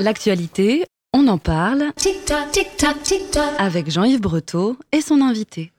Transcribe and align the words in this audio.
L'actualité, 0.00 0.84
on 1.12 1.26
en 1.28 1.38
parle 1.38 1.92
avec 3.58 3.90
Jean-Yves 3.90 4.20
Breteau 4.20 4.76
et 4.92 5.00
son 5.00 5.20
invité. 5.20 5.72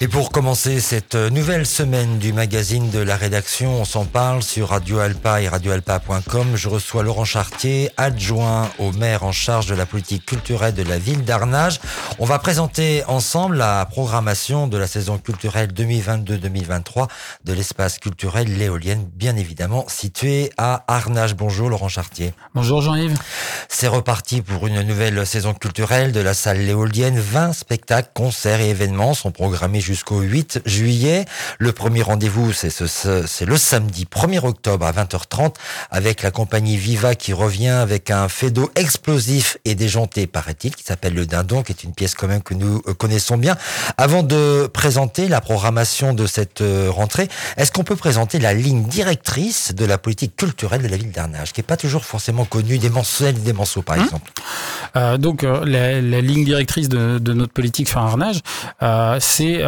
Et 0.00 0.08
pour 0.08 0.32
commencer 0.32 0.80
cette 0.80 1.14
nouvelle 1.14 1.64
semaine 1.64 2.18
du 2.18 2.32
magazine 2.32 2.90
de 2.90 2.98
la 2.98 3.16
rédaction, 3.16 3.80
on 3.80 3.84
s'en 3.84 4.04
parle 4.04 4.42
sur 4.42 4.70
Radio 4.70 4.98
Alpa 4.98 5.40
et 5.40 5.48
radioalpa.com. 5.48 6.56
Je 6.56 6.68
reçois 6.68 7.04
Laurent 7.04 7.24
Chartier, 7.24 7.90
adjoint 7.96 8.68
au 8.80 8.90
maire 8.90 9.22
en 9.22 9.30
charge 9.30 9.66
de 9.66 9.74
la 9.76 9.86
politique 9.86 10.26
culturelle 10.26 10.74
de 10.74 10.82
la 10.82 10.98
ville 10.98 11.24
d'Arnage. 11.24 11.80
On 12.18 12.24
va 12.24 12.40
présenter 12.40 13.04
ensemble 13.06 13.56
la 13.56 13.86
programmation 13.86 14.66
de 14.66 14.76
la 14.76 14.88
saison 14.88 15.18
culturelle 15.18 15.70
2022-2023 15.72 17.06
de 17.44 17.52
l'espace 17.52 18.00
culturel 18.00 18.58
L'éolienne, 18.58 19.08
bien 19.14 19.36
évidemment 19.36 19.84
situé 19.86 20.50
à 20.58 20.82
Arnage. 20.88 21.36
Bonjour 21.36 21.70
Laurent 21.70 21.88
Chartier. 21.88 22.34
Bonjour 22.54 22.82
Jean-Yves. 22.82 23.16
C'est 23.68 23.88
reparti 23.88 24.42
pour 24.42 24.66
une 24.66 24.82
nouvelle 24.82 25.24
saison 25.24 25.54
culturelle 25.54 26.10
de 26.10 26.20
la 26.20 26.34
salle 26.34 26.58
Léolienne. 26.58 27.18
20 27.18 27.52
spectacles, 27.52 28.10
concerts 28.12 28.60
et 28.60 28.70
événements 28.70 29.14
sont 29.14 29.30
programmés 29.30 29.84
jusqu'au 29.94 30.20
8 30.20 30.62
juillet. 30.66 31.24
Le 31.58 31.70
premier 31.70 32.02
rendez-vous, 32.02 32.52
c'est 32.52 32.68
ce, 32.68 32.86
ce- 32.88 33.24
c'est 33.28 33.44
le 33.44 33.56
samedi 33.56 34.06
1er 34.10 34.44
octobre 34.44 34.84
à 34.84 34.90
20h30 34.92 35.54
avec 35.92 36.22
la 36.22 36.32
compagnie 36.32 36.76
Viva 36.76 37.14
qui 37.14 37.32
revient 37.32 37.68
avec 37.68 38.10
un 38.10 38.26
d'eau 38.50 38.70
explosif 38.74 39.56
et 39.64 39.74
déjanté, 39.76 40.26
paraît-il, 40.26 40.74
qui 40.74 40.82
s'appelle 40.82 41.14
Le 41.14 41.26
Dindon, 41.26 41.62
qui 41.62 41.70
est 41.72 41.84
une 41.84 41.92
pièce 41.94 42.14
quand 42.14 42.26
même 42.26 42.42
que 42.42 42.54
nous 42.54 42.82
euh, 42.88 42.94
connaissons 42.94 43.36
bien. 43.36 43.56
Avant 43.96 44.22
de 44.24 44.66
présenter 44.72 45.28
la 45.28 45.40
programmation 45.40 46.12
de 46.12 46.26
cette 46.26 46.60
euh, 46.60 46.90
rentrée, 46.90 47.28
est-ce 47.56 47.70
qu'on 47.70 47.84
peut 47.84 47.94
présenter 47.96 48.40
la 48.40 48.52
ligne 48.52 48.82
directrice 48.88 49.72
de 49.74 49.84
la 49.84 49.96
politique 49.98 50.34
culturelle 50.36 50.82
de 50.82 50.88
la 50.88 50.96
ville 50.96 51.12
d'Arnage, 51.12 51.52
qui 51.52 51.60
est 51.60 51.64
pas 51.64 51.76
toujours 51.76 52.04
forcément 52.04 52.44
connue 52.44 52.78
des 52.78 52.90
mensuels 52.90 53.36
et 53.36 53.40
des 53.40 53.52
menceaux, 53.52 53.82
par 53.82 53.96
exemple? 54.02 54.32
Euh, 54.96 55.16
donc 55.18 55.44
euh, 55.44 55.64
la, 55.64 56.00
la 56.00 56.20
ligne 56.20 56.44
directrice 56.44 56.88
de, 56.88 57.18
de 57.18 57.32
notre 57.32 57.52
politique 57.52 57.88
sur 57.88 58.00
Arnage, 58.00 58.40
euh, 58.82 59.18
c'est 59.20 59.58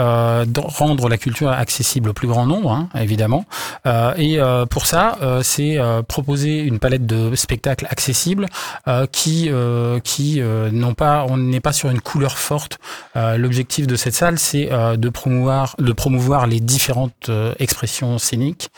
rendre 0.67 1.09
la 1.09 1.19
culture 1.19 1.51
accessible 1.51 2.11
au 2.11 2.13
plus 2.13 2.29
grand 2.29 2.47
nombre, 2.47 2.73
hein, 2.73 2.89
évidemment. 2.99 3.45
Euh, 3.87 4.15
et 4.17 4.39
euh, 4.39 4.67
pour 4.67 4.87
ça, 4.87 5.19
euh, 5.23 5.43
c'est 5.43 5.79
euh, 5.79 6.03
proposer 6.03 6.61
une 6.61 6.79
palette 6.79 7.07
de 7.07 7.35
spectacles 7.35 7.87
accessibles 7.91 8.47
euh, 8.89 9.07
qui 9.11 9.49
euh, 9.51 10.01
qui 10.01 10.41
euh, 10.41 10.71
n'ont 10.71 10.95
pas, 10.95 11.27
on 11.29 11.37
n'est 11.37 11.61
pas 11.61 11.73
sur 11.73 11.91
une 11.91 12.01
couleur 12.01 12.39
forte. 12.39 12.79
Euh, 13.17 13.37
L'objectif 13.37 13.87
de 13.87 13.97
cette 13.97 14.15
salle, 14.15 14.39
c'est 14.39 14.73
euh, 14.73 14.97
de 14.97 15.09
promouvoir 15.09 15.75
de 15.79 15.93
promouvoir 15.93 16.47
les 16.47 16.61
différentes 16.61 17.29
euh, 17.29 17.55
expressions 17.59 18.19
scéniques. 18.19 18.71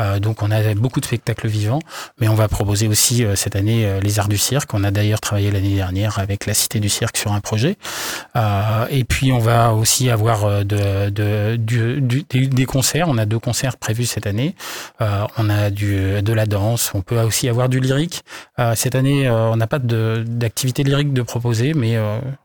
Euh, 0.00 0.18
donc 0.18 0.42
on 0.42 0.50
a 0.50 0.74
beaucoup 0.74 1.00
de 1.00 1.06
spectacles 1.06 1.48
vivants, 1.48 1.80
mais 2.20 2.28
on 2.28 2.34
va 2.34 2.48
proposer 2.48 2.88
aussi 2.88 3.24
euh, 3.24 3.36
cette 3.36 3.56
année 3.56 3.86
euh, 3.86 4.00
les 4.00 4.18
arts 4.18 4.28
du 4.28 4.38
cirque. 4.38 4.72
On 4.74 4.84
a 4.84 4.90
d'ailleurs 4.90 5.20
travaillé 5.20 5.50
l'année 5.50 5.74
dernière 5.74 6.18
avec 6.18 6.46
la 6.46 6.54
Cité 6.54 6.80
du 6.80 6.88
cirque 6.88 7.16
sur 7.16 7.32
un 7.32 7.40
projet. 7.40 7.76
Euh, 8.36 8.86
et 8.90 9.04
puis 9.04 9.32
on 9.32 9.38
va 9.38 9.74
aussi 9.74 10.10
avoir 10.10 10.44
euh, 10.44 10.64
de, 10.76 11.56
de, 11.56 11.56
du- 11.56 12.22
du- 12.22 12.46
des, 12.48 12.64
concerts. 12.66 13.06
On 13.08 13.18
a 13.18 13.26
deux 13.26 13.38
concerts 13.38 13.76
prévus 13.76 14.06
cette 14.06 14.26
année. 14.26 14.54
Euh, 15.00 15.24
on 15.38 15.48
a 15.50 15.70
du, 15.70 16.22
de 16.22 16.32
la 16.32 16.46
danse. 16.46 16.92
On 16.94 17.02
peut 17.02 17.20
aussi 17.20 17.48
avoir 17.48 17.68
du 17.68 17.80
lyrique. 17.80 18.22
Euh, 18.58 18.74
cette 18.74 18.94
année, 18.94 19.26
euh, 19.26 19.50
on 19.50 19.56
n'a 19.56 19.66
pas 19.66 19.78
d'activité 19.78 20.82
lyrique 20.82 21.12
de 21.12 21.22
proposer, 21.22 21.74
mais 21.74 21.96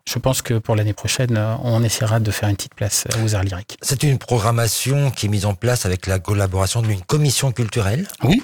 je 0.07 0.19
pense 0.19 0.41
que 0.41 0.55
pour 0.55 0.75
l'année 0.75 0.93
prochaine, 0.93 1.39
on 1.63 1.83
essaiera 1.83 2.19
de 2.19 2.31
faire 2.31 2.49
une 2.49 2.55
petite 2.55 2.75
place 2.75 3.05
aux 3.23 3.35
arts 3.35 3.43
lyriques. 3.43 3.77
C'est 3.81 4.03
une 4.03 4.17
programmation 4.17 5.11
qui 5.11 5.25
est 5.25 5.29
mise 5.29 5.45
en 5.45 5.53
place 5.53 5.85
avec 5.85 6.07
la 6.07 6.19
collaboration 6.19 6.81
d'une 6.81 7.01
commission 7.01 7.51
culturelle. 7.51 8.07
Oui, 8.23 8.41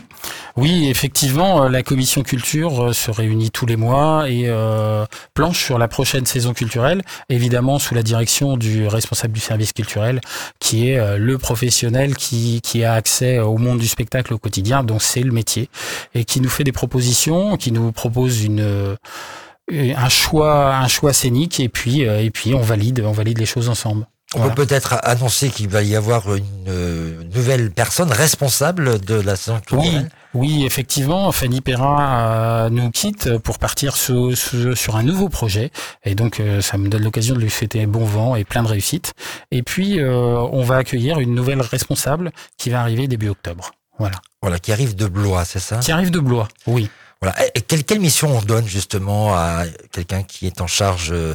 oui, 0.55 0.87
effectivement, 0.89 1.67
la 1.67 1.83
commission 1.83 2.23
culture 2.23 2.93
se 2.93 3.11
réunit 3.11 3.51
tous 3.51 3.65
les 3.65 3.75
mois 3.75 4.29
et 4.29 4.49
planche 5.33 5.63
sur 5.63 5.77
la 5.77 5.87
prochaine 5.87 6.25
saison 6.25 6.53
culturelle, 6.53 7.01
évidemment 7.29 7.79
sous 7.79 7.95
la 7.95 8.03
direction 8.03 8.57
du 8.57 8.87
responsable 8.87 9.33
du 9.33 9.39
service 9.39 9.73
culturel, 9.77 10.19
qui 10.59 10.89
est 10.89 10.99
euh, 10.99 11.17
le 11.17 11.37
professionnel 11.37 12.15
qui, 12.15 12.61
qui 12.61 12.83
a 12.83 12.93
accès 12.93 13.39
au 13.39 13.57
monde 13.57 13.79
du 13.79 13.87
spectacle 13.87 14.33
au 14.33 14.37
quotidien, 14.37 14.83
dont 14.83 14.99
c'est 14.99 15.21
le 15.21 15.31
métier, 15.31 15.69
et 16.13 16.25
qui 16.25 16.41
nous 16.41 16.49
fait 16.49 16.63
des 16.63 16.71
propositions, 16.71 17.57
qui 17.57 17.71
nous 17.71 17.91
propose 17.91 18.43
une 18.43 18.61
euh, 18.61 18.95
un 19.69 20.09
choix 20.09 20.77
un 20.77 20.87
choix 20.87 21.13
scénique. 21.13 21.59
Et 21.59 21.69
puis 21.69 22.05
euh, 22.05 22.21
et 22.21 22.31
puis 22.31 22.53
on 22.53 22.61
valide 22.61 23.01
on 23.05 23.11
valide 23.11 23.37
les 23.37 23.45
choses 23.45 23.69
ensemble. 23.69 24.07
On 24.33 24.39
Voilà. 24.39 24.55
peut 24.55 24.65
peut-être 24.65 24.97
annoncer 25.03 25.49
qu'il 25.49 25.69
va 25.69 25.83
y 25.83 25.95
avoir 25.95 26.35
une 26.35 26.43
euh, 26.67 27.23
nouvelle 27.33 27.71
personne 27.71 28.11
responsable 28.11 28.99
de 28.99 29.15
la 29.15 29.37
saison 29.37 29.61
Oui, 29.71 29.79
culturelle. 29.83 30.09
oui, 30.33 30.65
effectivement, 30.65 31.31
Fanny 31.31 31.61
Perrin 31.61 32.19
euh, 32.65 32.69
nous 32.69 32.91
quitte 32.91 33.37
pour 33.37 33.57
partir 33.57 33.95
sur, 33.95 34.35
sur, 34.37 34.97
un 34.97 35.03
nouveau 35.03 35.29
projet, 35.29 35.71
et 36.03 36.13
donc 36.13 36.41
euh, 36.41 36.59
ça 36.59 36.77
me 36.77 36.89
donne 36.89 37.03
l'occasion 37.03 37.35
de 37.35 37.39
lui 37.39 37.49
souhaiter 37.49 37.85
bon 37.85 38.03
vent 38.03 38.35
et 38.35 38.43
plein 38.43 38.63
de 38.63 38.67
réussite. 38.67 39.13
Et 39.51 39.63
puis 39.63 39.99
on 40.03 40.61
va 40.63 40.75
accueillir 40.77 41.19
une 41.19 41.33
nouvelle 41.33 41.61
responsable 41.61 42.31
qui 42.57 42.69
va 42.69 42.81
arriver 42.81 43.07
début 43.07 43.29
octobre. 43.29 43.71
Voilà. 43.97 44.17
Voilà, 44.41 44.59
qui 44.59 44.71
arrive 44.73 44.95
de 44.95 45.07
Blois, 45.07 45.45
c'est 45.45 45.59
ça? 45.59 45.77
Qui 45.77 45.91
arrive 45.91 46.11
de 46.11 46.19
Blois. 46.19 46.47
Oui. 46.67 46.89
Voilà. 47.21 47.35
Et 47.55 47.61
quelle, 47.61 47.83
quelle 47.83 47.99
mission 47.99 48.37
on 48.37 48.41
donne 48.41 48.67
justement 48.67 49.33
à 49.33 49.63
quelqu'un 49.91 50.21
qui 50.21 50.45
est 50.45 50.61
en 50.61 50.67
charge 50.67 51.09
euh, 51.11 51.33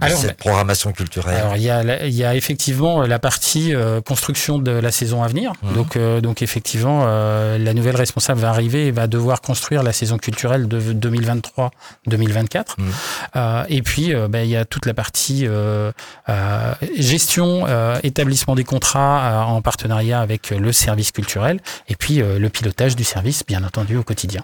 Alors, 0.00 0.18
cette 0.18 0.36
programmation 0.36 0.92
culturelle 0.92 1.36
Alors 1.36 1.56
il 1.56 1.62
y 1.62 1.70
a, 1.70 2.06
il 2.06 2.14
y 2.14 2.24
a 2.24 2.34
effectivement 2.34 3.02
la 3.02 3.18
partie 3.18 3.74
euh, 3.74 4.00
construction 4.00 4.58
de 4.58 4.70
la 4.70 4.90
saison 4.92 5.22
à 5.22 5.28
venir. 5.28 5.52
Mhm. 5.62 5.74
Donc, 5.74 5.96
euh, 5.96 6.20
donc 6.20 6.42
effectivement, 6.42 7.02
euh, 7.04 7.58
la 7.58 7.74
nouvelle 7.74 7.96
responsable 7.96 8.40
va 8.40 8.50
arriver 8.50 8.86
et 8.86 8.90
va 8.90 9.06
devoir 9.06 9.40
construire 9.40 9.82
la 9.82 9.92
saison 9.92 10.18
culturelle 10.18 10.68
de 10.68 10.80
2023-2024. 10.80 12.76
Mhm. 12.78 12.92
Euh, 13.36 13.64
et 13.68 13.82
puis 13.82 14.14
euh, 14.14 14.28
ben, 14.28 14.44
il 14.44 14.50
y 14.50 14.56
a 14.56 14.64
toute 14.64 14.86
la 14.86 14.94
partie 14.94 15.46
euh, 15.46 15.92
euh, 16.28 16.74
gestion, 16.98 17.64
euh, 17.66 17.98
établissement 18.02 18.54
des 18.54 18.64
contrats 18.64 19.20
euh, 19.20 19.40
en 19.42 19.62
partenariat 19.62 20.20
avec 20.20 20.50
le 20.50 20.72
service 20.72 21.12
culturel 21.12 21.60
et 21.88 21.96
puis 21.96 22.20
euh, 22.20 22.38
le 22.38 22.48
pilotage 22.48 22.96
du 22.96 23.04
service, 23.04 23.44
bien 23.46 23.64
entendu, 23.64 23.96
au 23.96 24.02
quotidien. 24.02 24.42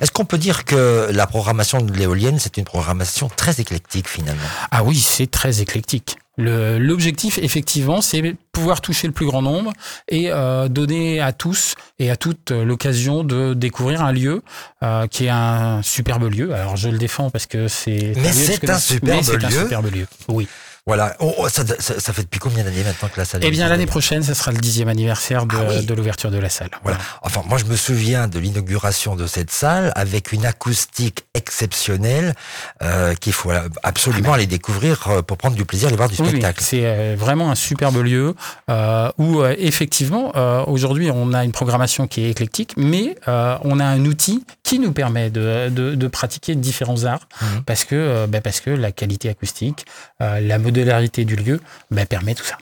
Est-ce 0.00 0.10
qu'on 0.10 0.24
peut 0.24 0.38
dire 0.38 0.64
que 0.64 1.08
la 1.12 1.26
programmation 1.26 1.80
de 1.80 1.92
l'éolienne, 1.92 2.38
c'est 2.38 2.56
une 2.56 2.64
programmation 2.64 3.28
très 3.28 3.60
éclectique 3.60 4.08
finalement? 4.08 4.42
Ah 4.76 4.82
oui, 4.82 4.96
c'est 4.98 5.30
très 5.30 5.60
éclectique. 5.62 6.16
Le- 6.36 6.78
L'objectif, 6.78 7.38
effectivement, 7.38 8.00
c'est 8.00 8.34
pouvoir 8.50 8.80
toucher 8.80 9.06
le 9.06 9.12
plus 9.12 9.24
grand 9.26 9.40
nombre 9.40 9.72
et 10.08 10.32
euh, 10.32 10.66
donner 10.66 11.20
à 11.20 11.32
tous 11.32 11.76
et 12.00 12.10
à 12.10 12.16
toutes 12.16 12.50
euh, 12.50 12.64
l'occasion 12.64 13.22
de 13.22 13.54
découvrir 13.54 14.02
un 14.02 14.10
lieu 14.10 14.42
euh, 14.82 15.06
qui 15.06 15.26
est 15.26 15.30
un 15.30 15.80
superbe 15.82 16.24
lieu. 16.28 16.52
Alors, 16.52 16.76
je 16.76 16.88
le 16.88 16.98
défends 16.98 17.30
parce 17.30 17.46
que 17.46 17.68
c'est 17.68 18.14
Mais 18.16 18.32
c'est 18.32 18.68
un 18.68 18.78
superbe 18.80 19.16
mais 19.18 19.22
c'est 19.22 19.44
un 19.44 19.50
superbe 19.62 19.94
lieu. 19.94 20.06
Oui. 20.26 20.48
Voilà. 20.86 21.16
Oh, 21.18 21.32
oh, 21.38 21.48
ça, 21.48 21.62
ça, 21.78 21.98
ça 21.98 22.12
fait 22.12 22.22
depuis 22.22 22.38
combien 22.40 22.62
d'années 22.62 22.84
maintenant 22.84 23.08
que 23.08 23.18
la 23.18 23.24
salle 23.24 23.40
Eh 23.42 23.50
bien, 23.50 23.68
l'année 23.70 23.86
prochaine, 23.86 24.22
ce 24.22 24.34
sera 24.34 24.52
le 24.52 24.58
dixième 24.58 24.88
anniversaire 24.88 25.46
de, 25.46 25.56
Ah 25.58 25.64
oui. 25.70 25.86
de 25.86 25.94
l'ouverture 25.94 26.30
de 26.30 26.36
la 26.38 26.50
salle. 26.50 26.68
Voilà. 26.82 26.98
Enfin, 27.22 27.42
moi, 27.48 27.56
je 27.56 27.64
me 27.64 27.74
souviens 27.74 28.28
de 28.28 28.38
l'inauguration 28.38 29.16
de 29.16 29.26
cette 29.26 29.50
salle 29.50 29.92
avec 29.96 30.32
une 30.32 30.44
acoustique 30.44 31.24
exceptionnelle 31.32 32.34
euh, 32.82 33.14
qu'il 33.14 33.32
faut 33.32 33.50
absolument 33.82 34.34
aller 34.34 34.46
découvrir 34.46 35.08
euh, 35.08 35.22
pour 35.22 35.38
prendre 35.38 35.56
du 35.56 35.64
plaisir 35.64 35.90
et 35.90 35.96
voir 35.96 36.10
du 36.10 36.16
Oui, 36.18 36.24
oui, 36.24 36.28
spectacle. 36.32 36.62
c'est 36.62 36.84
euh, 36.84 37.16
vraiment 37.18 37.50
un 37.50 37.54
superbe 37.54 37.96
lieu 38.02 38.34
euh, 38.70 39.10
où 39.16 39.40
euh, 39.40 39.54
effectivement 39.58 40.32
euh, 40.36 40.64
aujourd'hui 40.66 41.10
on 41.10 41.32
a 41.32 41.44
une 41.44 41.52
programmation 41.52 42.06
qui 42.06 42.24
est 42.26 42.30
éclectique, 42.30 42.74
mais 42.76 43.16
euh, 43.26 43.56
on 43.62 43.80
a 43.80 43.84
un 43.86 44.04
outil 44.04 44.44
qui 44.64 44.78
nous 44.80 44.92
permet 44.92 45.30
de, 45.30 45.68
de, 45.68 45.94
de 45.94 46.08
pratiquer 46.08 46.54
différents 46.56 47.04
arts 47.04 47.28
Mhm. 47.40 47.62
parce 47.64 47.84
que 47.84 47.94
euh, 47.94 48.26
bah, 48.26 48.40
parce 48.40 48.60
que 48.60 48.70
la 48.70 48.90
qualité 48.90 49.28
acoustique, 49.28 49.84
euh, 50.20 50.40
la 50.40 50.58
modularité 50.58 51.24
du 51.24 51.36
lieu 51.36 51.60
bah, 51.92 52.06
permet 52.06 52.34
tout 52.34 52.44
ça. 52.44 52.58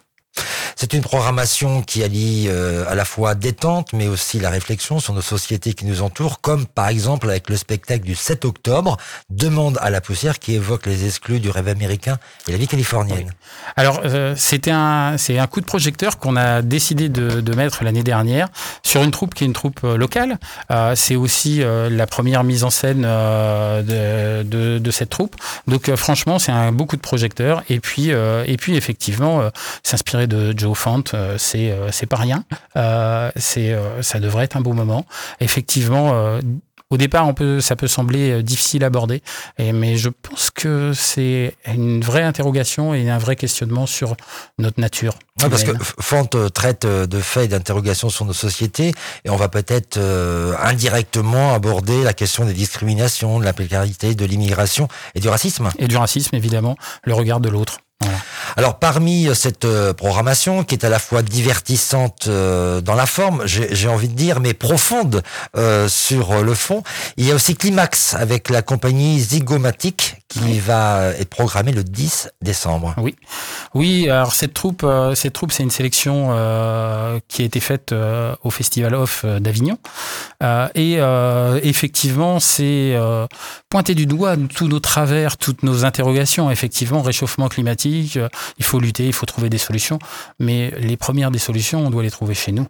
C'est 0.82 0.94
une 0.94 1.02
programmation 1.02 1.80
qui 1.80 2.02
allie 2.02 2.48
euh, 2.48 2.84
à 2.88 2.96
la 2.96 3.04
fois 3.04 3.36
détente, 3.36 3.92
mais 3.92 4.08
aussi 4.08 4.40
la 4.40 4.50
réflexion 4.50 4.98
sur 4.98 5.14
nos 5.14 5.20
sociétés 5.20 5.74
qui 5.74 5.84
nous 5.84 6.02
entourent, 6.02 6.40
comme 6.40 6.66
par 6.66 6.88
exemple 6.88 7.30
avec 7.30 7.48
le 7.48 7.56
spectacle 7.56 8.04
du 8.04 8.16
7 8.16 8.44
octobre, 8.44 8.96
Demande 9.30 9.78
à 9.80 9.90
la 9.90 10.00
poussière, 10.00 10.40
qui 10.40 10.54
évoque 10.54 10.86
les 10.86 11.06
exclus 11.06 11.38
du 11.38 11.50
rêve 11.50 11.68
américain 11.68 12.18
et 12.48 12.50
la 12.50 12.58
vie 12.58 12.66
californienne. 12.66 13.30
Alors, 13.76 14.00
euh, 14.04 14.34
c'était 14.36 14.72
un, 14.72 15.18
c'est 15.18 15.38
un 15.38 15.46
coup 15.46 15.60
de 15.60 15.66
projecteur 15.66 16.18
qu'on 16.18 16.34
a 16.34 16.62
décidé 16.62 17.08
de, 17.08 17.54
mettre 17.54 17.84
l'année 17.84 18.02
dernière 18.02 18.48
sur 18.82 19.04
une 19.04 19.12
troupe 19.12 19.34
qui 19.34 19.44
est 19.44 19.46
une 19.46 19.52
troupe 19.52 19.80
euh, 19.84 19.96
locale. 19.96 20.38
C'est 20.96 21.14
aussi 21.14 21.62
la 21.62 22.06
première 22.08 22.42
mise 22.42 22.64
en 22.64 22.70
scène 22.70 23.02
de, 23.02 24.42
de, 24.78 24.90
cette 24.90 25.10
troupe. 25.10 25.36
Donc, 25.68 25.94
franchement, 25.94 26.40
c'est 26.40 26.50
un 26.50 26.72
beau 26.72 26.86
coup 26.86 26.96
de 26.96 27.02
projecteur. 27.02 27.62
Et 27.68 27.78
puis, 27.78 28.08
et 28.08 28.56
puis 28.56 28.76
effectivement, 28.76 29.48
s'inspirer 29.82 30.26
de 30.26 30.58
Joe 30.58 30.71
Font, 30.74 31.04
euh, 31.14 31.36
c'est, 31.38 31.70
euh, 31.70 31.90
c'est 31.90 32.06
pas 32.06 32.16
rien. 32.16 32.44
Euh, 32.76 33.30
c'est, 33.36 33.76
ça 34.00 34.20
devrait 34.20 34.44
être 34.44 34.56
un 34.56 34.60
beau 34.60 34.72
moment. 34.72 35.06
Effectivement. 35.40 36.38
au 36.90 36.96
départ, 36.96 37.26
on 37.26 37.34
peut, 37.34 37.60
ça 37.60 37.74
peut 37.76 37.86
sembler 37.86 38.42
difficile 38.42 38.84
à 38.84 38.88
aborder, 38.88 39.22
et, 39.58 39.72
mais 39.72 39.96
je 39.96 40.10
pense 40.10 40.50
que 40.50 40.92
c'est 40.94 41.54
une 41.66 42.02
vraie 42.02 42.22
interrogation 42.22 42.94
et 42.94 43.08
un 43.08 43.18
vrai 43.18 43.34
questionnement 43.36 43.86
sur 43.86 44.14
notre 44.58 44.80
nature. 44.80 45.14
Ouais, 45.40 45.48
parce 45.48 45.64
que 45.64 45.72
Font 46.00 46.28
euh, 46.34 46.50
traite 46.50 46.86
de 46.86 47.20
faits 47.20 47.44
et 47.44 47.48
d'interrogations 47.48 48.10
sur 48.10 48.26
nos 48.26 48.34
sociétés 48.34 48.92
et 49.24 49.30
on 49.30 49.36
va 49.36 49.48
peut-être 49.48 49.96
euh, 49.96 50.54
indirectement 50.62 51.54
aborder 51.54 52.02
la 52.04 52.12
question 52.12 52.44
des 52.44 52.52
discriminations, 52.52 53.40
de 53.40 53.44
la 53.44 53.54
précarité, 53.54 54.14
de 54.14 54.24
l'immigration 54.26 54.88
et 55.14 55.20
du 55.20 55.28
racisme. 55.28 55.70
Et 55.78 55.88
du 55.88 55.96
racisme, 55.96 56.36
évidemment, 56.36 56.76
le 57.04 57.14
regard 57.14 57.40
de 57.40 57.48
l'autre. 57.48 57.78
Voilà. 58.02 58.18
Alors 58.56 58.78
parmi 58.78 59.28
cette 59.34 59.66
programmation 59.92 60.64
qui 60.64 60.74
est 60.74 60.84
à 60.84 60.88
la 60.88 60.98
fois 60.98 61.22
divertissante 61.22 62.28
dans 62.28 62.94
la 62.94 63.06
forme, 63.06 63.42
j'ai 63.46 63.88
envie 63.88 64.08
de 64.08 64.14
dire, 64.14 64.40
mais 64.40 64.54
profonde 64.54 65.22
euh, 65.56 65.88
sur 65.88 66.42
le 66.42 66.54
fond, 66.54 66.82
il 67.16 67.26
y 67.26 67.32
a 67.32 67.34
aussi 67.34 67.54
Climax 67.54 68.14
avec 68.14 68.50
la 68.50 68.62
compagnie 68.62 69.20
Zygomatic 69.20 70.16
qui 70.28 70.58
va 70.60 71.08
être 71.18 71.28
programmée 71.28 71.72
le 71.72 71.84
10 71.84 72.30
décembre. 72.40 72.94
Oui, 72.96 73.14
oui. 73.74 74.08
Alors 74.08 74.32
cette 74.32 74.54
troupe, 74.54 74.82
euh, 74.84 75.14
cette 75.14 75.32
troupe, 75.32 75.52
c'est 75.52 75.62
une 75.62 75.70
sélection 75.70 76.28
euh, 76.30 77.18
qui 77.28 77.42
a 77.42 77.44
été 77.44 77.60
faite 77.60 77.92
euh, 77.92 78.34
au 78.42 78.50
Festival 78.50 78.94
Off 78.94 79.24
d'Avignon, 79.24 79.78
et 80.74 80.98
effectivement, 81.62 82.40
c'est 82.40 82.96
pointer 83.68 83.94
du 83.94 84.06
doigt 84.06 84.36
tous 84.54 84.68
nos 84.68 84.80
travers, 84.80 85.36
toutes 85.36 85.62
nos 85.62 85.84
interrogations. 85.84 86.50
Effectivement, 86.50 87.02
réchauffement 87.02 87.48
climatique, 87.48 88.18
il 88.58 88.64
faut 88.64 88.80
lutter, 88.80 89.06
il 89.06 89.12
faut 89.12 89.26
trouver 89.26 89.50
des 89.50 89.58
solutions, 89.58 89.98
mais 90.38 90.70
les 90.78 90.96
premières 90.96 91.30
des 91.30 91.38
solutions, 91.38 91.86
on 91.86 91.90
doit 91.90 92.02
les 92.02 92.10
trouver 92.10 92.34
chez 92.34 92.52
nous. 92.52 92.66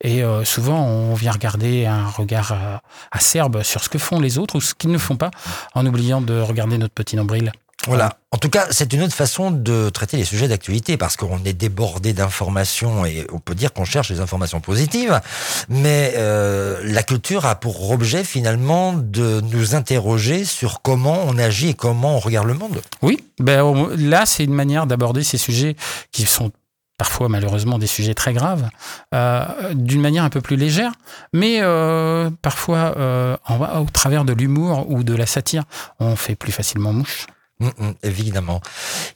Et 0.00 0.22
euh, 0.22 0.44
souvent, 0.44 0.84
on 0.84 1.14
vient 1.14 1.32
regarder 1.32 1.86
un 1.86 2.06
regard 2.06 2.52
euh, 2.52 2.76
acerbe 3.10 3.62
sur 3.62 3.82
ce 3.82 3.88
que 3.88 3.98
font 3.98 4.20
les 4.20 4.38
autres 4.38 4.56
ou 4.56 4.60
ce 4.60 4.74
qu'ils 4.74 4.90
ne 4.90 4.98
font 4.98 5.16
pas, 5.16 5.30
en 5.74 5.86
oubliant 5.86 6.20
de 6.20 6.38
regarder 6.38 6.78
notre 6.78 6.94
petit 6.94 7.16
nombril. 7.16 7.52
Voilà. 7.86 8.18
En 8.32 8.38
tout 8.38 8.50
cas, 8.50 8.66
c'est 8.70 8.92
une 8.92 9.02
autre 9.02 9.14
façon 9.14 9.50
de 9.50 9.88
traiter 9.88 10.16
les 10.16 10.24
sujets 10.24 10.48
d'actualité 10.48 10.96
parce 10.96 11.16
qu'on 11.16 11.42
est 11.44 11.52
débordé 11.52 12.12
d'informations 12.12 13.06
et 13.06 13.26
on 13.32 13.38
peut 13.38 13.54
dire 13.54 13.72
qu'on 13.72 13.84
cherche 13.84 14.10
des 14.10 14.20
informations 14.20 14.60
positives. 14.60 15.20
Mais 15.68 16.14
euh, 16.16 16.80
la 16.84 17.02
culture 17.02 17.46
a 17.46 17.54
pour 17.54 17.90
objet 17.90 18.24
finalement 18.24 18.92
de 18.92 19.40
nous 19.52 19.74
interroger 19.74 20.44
sur 20.44 20.82
comment 20.82 21.18
on 21.26 21.38
agit 21.38 21.70
et 21.70 21.74
comment 21.74 22.16
on 22.16 22.18
regarde 22.18 22.46
le 22.46 22.54
monde. 22.54 22.82
Oui, 23.02 23.24
ben 23.38 23.88
là, 23.96 24.26
c'est 24.26 24.44
une 24.44 24.54
manière 24.54 24.86
d'aborder 24.86 25.22
ces 25.22 25.38
sujets 25.38 25.76
qui 26.12 26.26
sont 26.26 26.50
parfois 26.98 27.28
malheureusement 27.28 27.78
des 27.78 27.86
sujets 27.86 28.14
très 28.14 28.32
graves, 28.32 28.68
euh, 29.14 29.44
d'une 29.74 30.00
manière 30.00 30.24
un 30.24 30.30
peu 30.30 30.40
plus 30.40 30.56
légère, 30.56 30.92
mais 31.32 31.58
euh, 31.60 32.30
parfois 32.42 32.94
euh, 32.96 33.36
en, 33.46 33.82
au 33.82 33.86
travers 33.86 34.24
de 34.24 34.32
l'humour 34.32 34.90
ou 34.90 35.02
de 35.02 35.14
la 35.14 35.26
satire, 35.26 35.64
on 36.00 36.16
fait 36.16 36.36
plus 36.36 36.52
facilement 36.52 36.92
mouche. 36.92 37.26
Mmh, 37.58 37.68
mmh, 37.78 37.92
évidemment. 38.02 38.60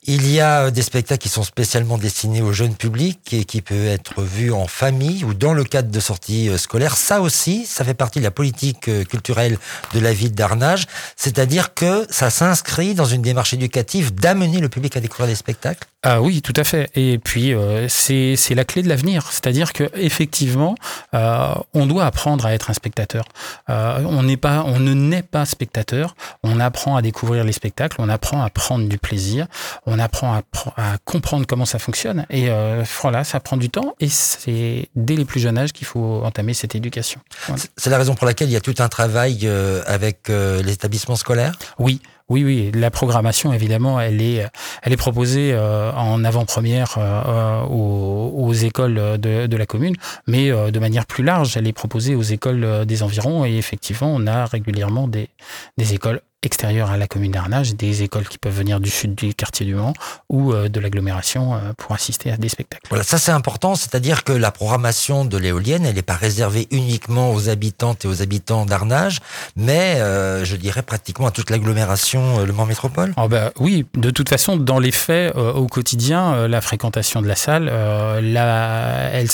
Il 0.04 0.30
y 0.30 0.40
a 0.40 0.70
des 0.70 0.80
spectacles 0.80 1.20
qui 1.20 1.28
sont 1.28 1.42
spécialement 1.42 1.98
destinés 1.98 2.40
au 2.40 2.52
jeune 2.52 2.74
public 2.74 3.34
et 3.34 3.44
qui 3.44 3.60
peuvent 3.60 3.86
être 3.86 4.22
vus 4.22 4.50
en 4.50 4.66
famille 4.66 5.24
ou 5.24 5.34
dans 5.34 5.52
le 5.52 5.62
cadre 5.62 5.90
de 5.90 6.00
sorties 6.00 6.50
scolaires. 6.56 6.96
Ça 6.96 7.20
aussi, 7.20 7.66
ça 7.66 7.84
fait 7.84 7.92
partie 7.92 8.18
de 8.18 8.24
la 8.24 8.30
politique 8.30 8.90
culturelle 9.08 9.58
de 9.92 10.00
la 10.00 10.14
ville 10.14 10.32
d'Arnage, 10.32 10.86
c'est-à-dire 11.16 11.74
que 11.74 12.06
ça 12.08 12.30
s'inscrit 12.30 12.94
dans 12.94 13.04
une 13.04 13.20
démarche 13.20 13.52
éducative 13.52 14.14
d'amener 14.14 14.60
le 14.60 14.70
public 14.70 14.96
à 14.96 15.00
découvrir 15.00 15.26
des 15.26 15.34
spectacles. 15.34 15.86
Ah 16.02 16.22
oui, 16.22 16.40
tout 16.40 16.54
à 16.56 16.64
fait. 16.64 16.90
Et 16.94 17.18
puis 17.18 17.52
euh, 17.52 17.86
c'est 17.88 18.54
la 18.54 18.64
clé 18.64 18.82
de 18.82 18.88
l'avenir, 18.88 19.26
c'est-à-dire 19.30 19.74
que 19.74 19.90
effectivement, 19.94 20.74
euh, 21.12 21.52
on 21.74 21.84
doit 21.84 22.06
apprendre 22.06 22.46
à 22.46 22.54
être 22.54 22.70
un 22.70 22.72
spectateur. 22.72 23.24
Euh, 23.68 24.02
on 24.06 24.22
n'est 24.22 24.38
pas, 24.38 24.64
on 24.66 24.80
ne 24.80 24.94
naît 24.94 25.22
pas 25.22 25.44
spectateur. 25.44 26.14
On 26.42 26.58
apprend 26.58 26.96
à 26.96 27.02
découvrir 27.02 27.44
les 27.44 27.52
spectacles, 27.52 27.96
on 27.98 28.08
apprend 28.08 28.29
à 28.38 28.50
prendre 28.50 28.88
du 28.88 28.98
plaisir, 28.98 29.46
on 29.86 29.98
apprend 29.98 30.34
à, 30.34 30.42
à 30.76 30.98
comprendre 31.04 31.46
comment 31.46 31.64
ça 31.64 31.78
fonctionne. 31.78 32.26
Et 32.30 32.50
euh, 32.50 32.84
voilà, 33.00 33.24
ça 33.24 33.40
prend 33.40 33.56
du 33.56 33.70
temps. 33.70 33.94
Et 34.00 34.08
c'est 34.08 34.88
dès 34.94 35.16
les 35.16 35.24
plus 35.24 35.40
jeunes 35.40 35.58
âges 35.58 35.72
qu'il 35.72 35.86
faut 35.86 36.22
entamer 36.24 36.54
cette 36.54 36.74
éducation. 36.74 37.20
Voilà. 37.46 37.62
C'est 37.76 37.90
la 37.90 37.98
raison 37.98 38.14
pour 38.14 38.26
laquelle 38.26 38.48
il 38.48 38.52
y 38.52 38.56
a 38.56 38.60
tout 38.60 38.74
un 38.78 38.88
travail 38.88 39.40
euh, 39.44 39.82
avec 39.86 40.30
euh, 40.30 40.62
les 40.62 40.72
établissements 40.72 41.16
scolaires. 41.16 41.54
Oui. 41.78 42.00
Oui, 42.30 42.44
oui, 42.44 42.70
la 42.72 42.92
programmation, 42.92 43.52
évidemment, 43.52 44.00
elle 44.00 44.22
est, 44.22 44.46
elle 44.84 44.92
est 44.92 44.96
proposée 44.96 45.50
euh, 45.52 45.90
en 45.92 46.22
avant-première 46.24 46.94
euh, 46.96 47.62
aux, 47.62 48.32
aux, 48.36 48.52
écoles 48.52 49.18
de, 49.18 49.48
de, 49.48 49.56
la 49.56 49.66
commune, 49.66 49.96
mais 50.28 50.52
euh, 50.52 50.70
de 50.70 50.78
manière 50.78 51.06
plus 51.06 51.24
large, 51.24 51.56
elle 51.56 51.66
est 51.66 51.72
proposée 51.72 52.14
aux 52.14 52.22
écoles 52.22 52.86
des 52.86 53.02
environs. 53.02 53.44
Et 53.44 53.56
effectivement, 53.56 54.14
on 54.14 54.28
a 54.28 54.46
régulièrement 54.46 55.08
des, 55.08 55.28
des 55.76 55.92
écoles 55.92 56.20
extérieures 56.42 56.90
à 56.90 56.96
la 56.96 57.06
commune 57.06 57.32
d'Arnage, 57.32 57.74
des 57.74 58.02
écoles 58.02 58.28
qui 58.28 58.38
peuvent 58.38 58.56
venir 58.56 58.80
du 58.80 58.90
sud 58.90 59.14
du 59.14 59.34
quartier 59.34 59.66
du 59.66 59.74
Mans 59.74 59.92
ou 60.28 60.52
euh, 60.52 60.68
de 60.68 60.80
l'agglomération 60.80 61.54
euh, 61.54 61.72
pour 61.76 61.94
assister 61.94 62.30
à 62.30 62.36
des 62.36 62.48
spectacles. 62.48 62.86
Voilà, 62.88 63.04
ça 63.04 63.18
c'est 63.18 63.32
important, 63.32 63.74
c'est-à-dire 63.74 64.24
que 64.24 64.32
la 64.32 64.50
programmation 64.50 65.24
de 65.24 65.36
l'éolienne, 65.36 65.84
elle 65.84 65.94
n'est 65.94 66.02
pas 66.02 66.14
réservée 66.14 66.66
uniquement 66.70 67.32
aux 67.32 67.48
habitantes 67.48 68.04
et 68.04 68.08
aux 68.08 68.22
habitants 68.22 68.66
d'Arnage, 68.66 69.20
mais 69.56 70.00
euh, 70.00 70.44
je 70.44 70.56
dirais 70.56 70.82
pratiquement 70.82 71.26
à 71.26 71.30
toute 71.30 71.50
l'agglomération 71.50 72.44
Le 72.44 72.52
Mans 72.52 72.66
Métropole. 72.66 73.12
Oh 73.16 73.28
ben, 73.28 73.50
oui, 73.58 73.86
de 73.94 74.10
toute 74.10 74.28
façon, 74.28 74.56
dans 74.56 74.78
les 74.78 74.92
faits, 74.92 75.34
euh, 75.36 75.52
au 75.52 75.66
quotidien, 75.66 76.34
euh, 76.34 76.48
la 76.48 76.60
fréquentation 76.60 77.22
de 77.22 77.28
la 77.28 77.36
salle, 77.36 77.66
la, 77.66 79.10
elle 79.12 79.28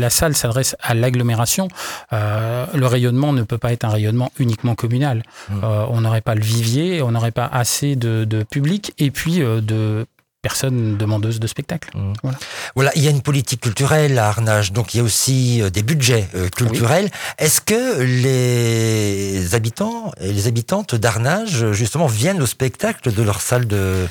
la 0.00 0.10
salle 0.10 0.34
s'adresse 0.34 0.76
à 0.80 0.94
l'agglomération. 0.94 1.68
le 2.12 2.86
rayonnement 2.86 3.32
ne 3.32 3.42
peut 3.42 3.58
pas 3.58 3.72
être 3.72 3.84
un 3.84 3.88
rayonnement 3.90 4.30
uniquement 4.38 4.74
communal. 4.74 5.22
Mmh. 5.48 5.64
on 5.90 6.00
n'aurait 6.00 6.20
pas 6.20 6.34
le 6.34 6.40
vivier, 6.44 7.02
on 7.02 7.10
n'aurait 7.10 7.32
pas 7.32 7.46
assez 7.46 7.96
de, 7.96 8.24
de, 8.24 8.42
public 8.42 8.92
et 8.98 9.10
puis 9.10 9.38
de 9.38 10.06
personnes 10.42 10.98
demandeuses 10.98 11.40
de 11.40 11.46
spectacle. 11.46 11.90
Mmh. 11.96 12.12
Voilà. 12.22 12.38
voilà. 12.74 12.90
il 12.96 13.02
y 13.02 13.08
a 13.08 13.10
une 13.10 13.22
politique 13.22 13.62
culturelle 13.62 14.18
à 14.18 14.28
Arnage, 14.28 14.72
donc 14.72 14.94
il 14.94 14.98
y 14.98 15.00
a 15.00 15.02
aussi 15.02 15.62
des 15.72 15.82
budgets 15.82 16.28
euh, 16.34 16.48
culturels. 16.50 17.06
Oui. 17.06 17.20
Est-ce 17.38 17.62
que 17.62 18.02
les 18.02 19.54
habitants 19.54 20.12
et 20.20 20.32
les 20.32 20.46
habitantes 20.46 20.94
d'Arnage, 20.94 21.72
justement, 21.72 22.06
viennent 22.06 22.42
au 22.42 22.46
spectacle 22.46 23.12
de 23.12 23.22
leur 23.22 23.40
salle 23.40 23.66
de, 23.66 24.06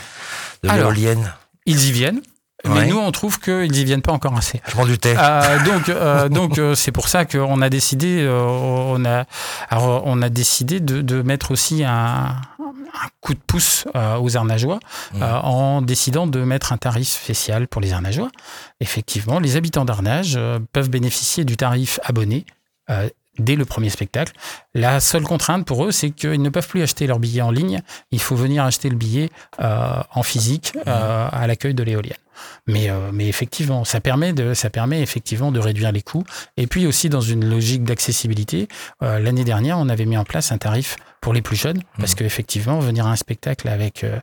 de 0.64 0.70
Ils 1.68 1.86
y 1.88 1.92
viennent. 1.92 2.22
Mais 2.66 2.72
ouais. 2.72 2.86
nous, 2.88 2.98
on 2.98 3.12
trouve 3.12 3.40
qu'ils 3.40 3.72
n'y 3.72 3.84
viennent 3.84 4.02
pas 4.02 4.14
encore 4.14 4.38
assez. 4.38 4.62
Je 4.68 4.78
m'en 4.78 4.86
doutais. 4.86 5.16
Euh, 5.18 5.64
donc, 5.66 5.90
euh, 5.90 6.30
donc 6.30 6.58
euh, 6.58 6.76
c'est 6.76 6.94
pour 6.94 7.10
ça 7.10 7.26
qu'on 7.26 7.62
a 7.62 7.70
décidé, 7.70 8.22
euh, 8.22 8.42
on 8.42 9.04
a, 9.04 9.26
alors, 9.70 10.04
on 10.06 10.22
a 10.22 10.30
décidé 10.30 10.80
de, 10.80 11.02
de 11.02 11.22
mettre 11.22 11.52
aussi 11.52 11.84
un, 11.84 12.36
un, 12.60 13.08
coup 13.20 13.34
de 13.34 13.40
pouce 13.46 13.86
euh, 13.96 14.18
aux 14.18 14.38
Arnageois 14.38 14.80
mmh. 15.14 15.24
en 15.24 15.82
décidant 15.82 16.26
de 16.26 16.40
mettre 16.44 16.72
un 16.72 16.78
tarif 16.78 17.10
spécial 17.10 17.68
pour 17.68 17.82
les 17.82 17.92
Arnageois. 17.92 18.30
Effectivement, 18.80 19.40
les 19.40 19.58
habitants 19.58 19.84
d'Arnage 19.84 20.40
peuvent 20.72 20.90
bénéficier 20.90 21.44
du 21.44 21.58
tarif 21.58 22.00
abonné 22.04 22.46
dès 23.40 23.56
le 23.56 23.66
premier 23.66 23.90
spectacle. 23.90 24.34
La 24.74 25.00
seule 25.00 25.24
contrainte 25.24 25.66
pour 25.66 25.86
eux, 25.86 25.92
c'est 25.92 26.12
qu'ils 26.12 26.42
ne 26.42 26.50
peuvent 26.50 26.68
plus 26.68 26.82
acheter 26.82 27.08
leur 27.08 27.20
billet 27.20 27.42
en 27.42 27.52
ligne. 27.52 27.82
Il 28.12 28.22
faut 28.22 28.36
venir 28.36 28.64
acheter 28.64 28.90
le 28.90 28.96
billet 28.96 29.30
euh, 29.62 30.02
en 30.14 30.24
physique 30.24 30.74
euh, 30.88 31.28
à 31.32 31.48
l'accueil 31.48 31.74
de 31.74 31.84
l'éolienne. 31.84 32.18
Mais, 32.68 32.90
euh, 32.90 33.12
mais 33.12 33.28
effectivement, 33.28 33.84
ça 33.84 34.00
permet, 34.00 34.34
de, 34.34 34.54
ça 34.54 34.70
permet 34.70 35.02
effectivement 35.02 35.52
de 35.52 35.60
réduire 35.60 35.92
les 35.92 36.02
coûts. 36.02 36.24
Et 36.58 36.68
puis 36.68 36.88
aussi, 36.88 37.10
dans 37.10 37.22
une 37.22 37.48
logique 37.50 37.84
d'accessibilité, 37.84 38.68
euh, 39.02 39.20
l'année 39.20 39.44
dernière, 39.44 39.78
on 39.78 39.90
avait 39.90 40.06
mis 40.06 40.18
en 40.18 40.24
place 40.24 40.52
un 40.52 40.58
tarif 40.58 40.96
pour 41.22 41.34
les 41.34 41.42
plus 41.42 41.56
jeunes, 41.56 41.82
parce 41.98 42.14
mmh. 42.14 42.16
qu'effectivement, 42.16 42.80
venir 42.80 43.08
à 43.08 43.12
un 43.12 43.16
spectacle 43.16 43.70
avec, 43.70 44.04
euh, 44.04 44.20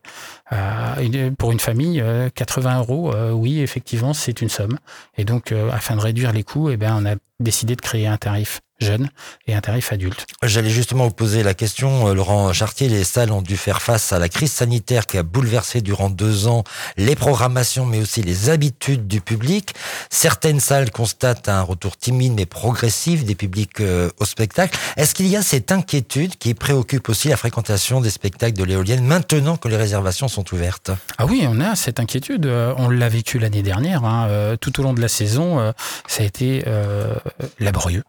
une, 1.01 1.35
pour 1.35 1.51
une 1.51 1.61
famille, 1.61 2.05
80 2.35 2.79
euros, 2.79 3.15
oui, 3.33 3.61
effectivement, 3.61 4.13
c'est 4.13 4.43
une 4.43 4.51
somme. 4.51 4.79
Et 5.17 5.25
donc, 5.25 5.53
afin 5.73 5.97
de 5.97 6.01
réduire 6.03 6.33
les 6.33 6.43
coûts, 6.43 6.69
eh 6.69 6.77
bien, 6.77 6.95
on 6.99 7.07
a 7.07 7.15
décidé 7.41 7.77
de 7.77 7.81
créer 7.81 8.07
un 8.07 8.17
tarif 8.17 8.61
jeune 8.81 9.11
et 9.47 9.55
un 9.55 9.61
tarif 9.61 9.93
adulte. 9.93 10.27
J'allais 10.43 10.71
justement 10.71 11.05
vous 11.05 11.15
poser 11.15 11.43
la 11.43 11.55
question, 11.55 12.13
Laurent 12.15 12.53
Chartier, 12.53 12.89
les 12.89 13.05
salles 13.05 13.33
ont 13.33 13.43
dû 13.43 13.57
faire 13.57 13.83
face 13.83 14.13
à 14.13 14.19
la 14.19 14.29
crise 14.29 14.53
sanitaire 14.53 15.07
qui 15.07 15.19
a 15.19 15.23
bouleversé 15.23 15.81
durant 15.81 16.11
deux 16.11 16.47
ans 16.47 16.65
les 16.97 17.15
programmations, 17.15 17.85
mais 17.85 18.01
aussi 18.01 18.23
les 18.23 18.49
habitudes 18.49 19.07
du 19.07 19.21
public. 19.21 19.75
Certaines 20.09 20.61
salles 20.61 20.91
constatent 20.91 21.49
un 21.49 21.63
retour 21.63 21.97
timide 21.97 22.33
mais 22.35 22.47
progressif 22.47 23.25
des 23.25 23.35
publics 23.35 23.81
euh, 23.81 24.11
au 24.19 24.25
spectacle. 24.25 24.79
Est-ce 24.97 25.15
qu'il 25.15 25.27
y 25.27 25.37
a 25.37 25.43
cette 25.43 25.73
inquiétude 25.73 26.37
qui 26.37 26.55
préoccupe 26.55 27.09
aussi 27.09 27.29
la 27.29 27.37
fréquentation 27.37 28.01
des 28.01 28.11
spectacles 28.11 28.57
de 28.57 28.65
l'éolienne 28.65 29.05
maintenant 29.05 29.57
que 29.57 29.69
les 29.69 29.77
réservations 29.77 30.29
sont 30.29 30.45
ouvertes? 30.55 30.91
Ah 31.19 31.27
oui, 31.27 31.45
on 31.47 31.61
a 31.61 31.77
cette 31.77 32.01
inquiétude. 32.01 32.47
On 32.47 32.89
l'a 32.89 33.09
vécu 33.09 33.39
l'année 33.39 33.63
dernière. 33.63 34.05
Hein. 34.05 34.57
Tout 34.61 34.81
au 34.81 34.83
long 34.83 34.95
de 34.95 35.01
la 35.01 35.09
saison, 35.09 35.73
ça 36.07 36.23
a 36.23 36.27
été 36.27 36.65
euh, 36.67 37.15
laborieux. 37.59 38.03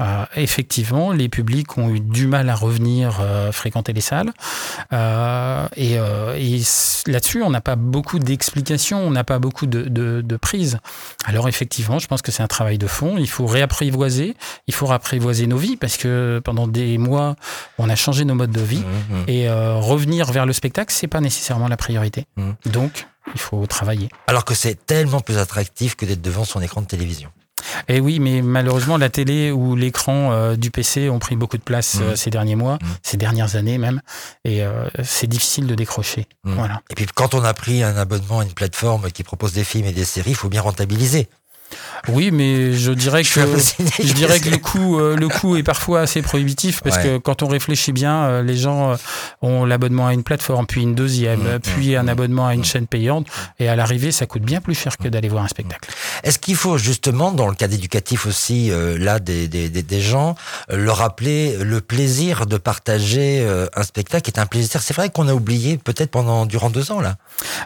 Euh, 0.00 0.24
effectivement, 0.34 1.12
les 1.12 1.28
publics 1.28 1.78
ont 1.78 1.88
eu 1.88 2.00
du 2.00 2.26
mal 2.26 2.50
à 2.50 2.56
revenir 2.56 3.18
euh, 3.20 3.52
fréquenter 3.52 3.92
les 3.92 4.00
salles. 4.00 4.32
Euh, 4.92 5.68
et, 5.76 5.98
euh, 5.98 6.36
et 6.36 6.60
là-dessus, 7.06 7.42
on 7.42 7.50
n'a 7.50 7.60
pas 7.60 7.76
beaucoup 7.76 8.18
d'explications, 8.18 8.98
on 8.98 9.12
n'a 9.12 9.22
pas 9.22 9.38
beaucoup 9.38 9.66
de, 9.66 9.82
de, 9.82 10.20
de 10.20 10.36
prises. 10.36 10.78
Alors 11.26 11.46
effectivement, 11.48 12.00
je 12.00 12.08
pense 12.08 12.22
que 12.22 12.32
c'est 12.32 12.42
un 12.42 12.48
travail 12.48 12.76
de 12.76 12.88
fond. 12.88 13.16
Il 13.18 13.30
faut 13.30 13.46
réapprivoiser, 13.46 14.34
il 14.66 14.74
faut 14.74 14.86
réapprivoiser 14.86 15.46
nos 15.46 15.58
vies 15.58 15.76
parce 15.76 15.96
que 15.96 16.40
pendant 16.44 16.66
des 16.66 16.98
mois, 16.98 17.36
on 17.78 17.88
a 17.88 17.94
changé 17.94 18.24
nos 18.24 18.34
modes 18.34 18.50
de 18.50 18.60
vie. 18.60 18.82
Mhm. 19.10 19.24
Et 19.28 19.48
euh, 19.48 19.76
revenir 19.76 20.32
vers 20.32 20.44
le 20.44 20.52
spectacle, 20.52 20.92
c'est 20.92 21.06
pas 21.06 21.20
nécessairement 21.20 21.68
la 21.68 21.76
priorité. 21.76 22.26
Mhm. 22.36 22.56
Donc, 22.66 23.06
il 23.32 23.40
faut 23.40 23.64
travailler. 23.68 24.08
Alors 24.26 24.44
que 24.44 24.54
c'est 24.54 24.86
tellement 24.86 25.20
plus 25.20 25.38
attractif 25.38 25.94
que 25.94 26.04
d'être 26.04 26.20
devant 26.20 26.44
son 26.44 26.60
écran 26.60 26.82
de 26.82 26.86
télévision. 26.86 27.30
Et 27.88 28.00
oui, 28.00 28.20
mais 28.20 28.42
malheureusement, 28.42 28.96
la 28.96 29.08
télé 29.08 29.50
ou 29.52 29.76
l'écran 29.76 30.32
euh, 30.32 30.56
du 30.56 30.70
PC 30.70 31.08
ont 31.08 31.18
pris 31.18 31.36
beaucoup 31.36 31.56
de 31.58 31.62
place 31.62 31.98
euh, 32.00 32.10
Mhm. 32.10 32.16
ces 32.16 32.30
derniers 32.30 32.56
mois, 32.56 32.78
Mhm. 32.82 32.88
ces 33.02 33.16
dernières 33.16 33.56
années 33.56 33.78
même, 33.78 34.00
et 34.44 34.62
euh, 34.62 34.88
c'est 35.02 35.26
difficile 35.26 35.66
de 35.66 35.74
décrocher. 35.74 36.26
Mhm. 36.44 36.54
Voilà. 36.54 36.80
Et 36.90 36.94
puis 36.94 37.06
quand 37.14 37.34
on 37.34 37.42
a 37.44 37.54
pris 37.54 37.82
un 37.82 37.96
abonnement 37.96 38.40
à 38.40 38.44
une 38.44 38.52
plateforme 38.52 39.10
qui 39.10 39.22
propose 39.22 39.52
des 39.52 39.64
films 39.64 39.86
et 39.86 39.92
des 39.92 40.04
séries, 40.04 40.30
il 40.30 40.36
faut 40.36 40.48
bien 40.48 40.62
rentabiliser. 40.62 41.28
Oui, 42.08 42.30
mais 42.30 42.72
je 42.72 42.92
dirais 42.92 43.24
Je 43.24 43.34
que 43.34 43.40
je 44.02 44.12
dirais 44.12 44.40
que 44.40 44.50
le 44.50 44.58
coût, 44.58 44.98
euh, 45.00 45.16
le 45.16 45.28
coût 45.28 45.56
est 45.56 45.62
parfois 45.62 46.00
assez 46.00 46.22
prohibitif 46.22 46.80
parce 46.82 46.96
Ouais. 46.96 47.02
que 47.04 47.18
quand 47.18 47.42
on 47.42 47.48
réfléchit 47.48 47.92
bien, 47.92 48.24
euh, 48.24 48.42
les 48.42 48.56
gens 48.56 48.92
euh, 48.92 48.96
ont 49.42 49.64
l'abonnement 49.64 50.06
à 50.06 50.12
une 50.14 50.22
plateforme, 50.22 50.66
puis 50.66 50.82
une 50.82 50.94
deuxième, 50.94 51.46
euh, 51.46 51.58
puis 51.58 51.96
un 51.96 52.02
Mhm. 52.04 52.08
abonnement 52.08 52.46
à 52.46 52.54
une 52.54 52.64
chaîne 52.64 52.86
payante, 52.86 53.26
et 53.58 53.68
à 53.68 53.76
l'arrivée, 53.76 54.12
ça 54.12 54.26
coûte 54.26 54.42
bien 54.42 54.60
plus 54.60 54.74
cher 54.74 54.96
que 54.98 55.08
d'aller 55.08 55.28
voir 55.28 55.44
un 55.44 55.48
spectacle. 55.48 55.90
Est-ce 56.22 56.38
qu'il 56.38 56.56
faut 56.56 56.76
justement, 56.78 57.32
dans 57.32 57.48
le 57.48 57.54
cadre 57.54 57.74
éducatif 57.74 58.26
aussi, 58.26 58.70
euh, 58.70 58.98
là, 58.98 59.18
des, 59.18 59.48
des, 59.48 59.68
des, 59.70 60.00
gens, 60.00 60.34
leur 60.68 60.98
rappeler 60.98 61.56
le 61.60 61.80
plaisir 61.80 62.46
de 62.46 62.56
partager 62.56 63.46
un 63.76 63.82
spectacle 63.82 64.22
qui 64.22 64.30
est 64.30 64.40
un 64.40 64.46
plaisir? 64.46 64.80
C'est 64.82 64.94
vrai 64.94 65.08
qu'on 65.10 65.28
a 65.28 65.34
oublié 65.34 65.78
peut-être 65.78 66.10
pendant 66.10 66.46
durant 66.46 66.70
deux 66.70 66.92
ans 66.92 67.00
là. 67.00 67.16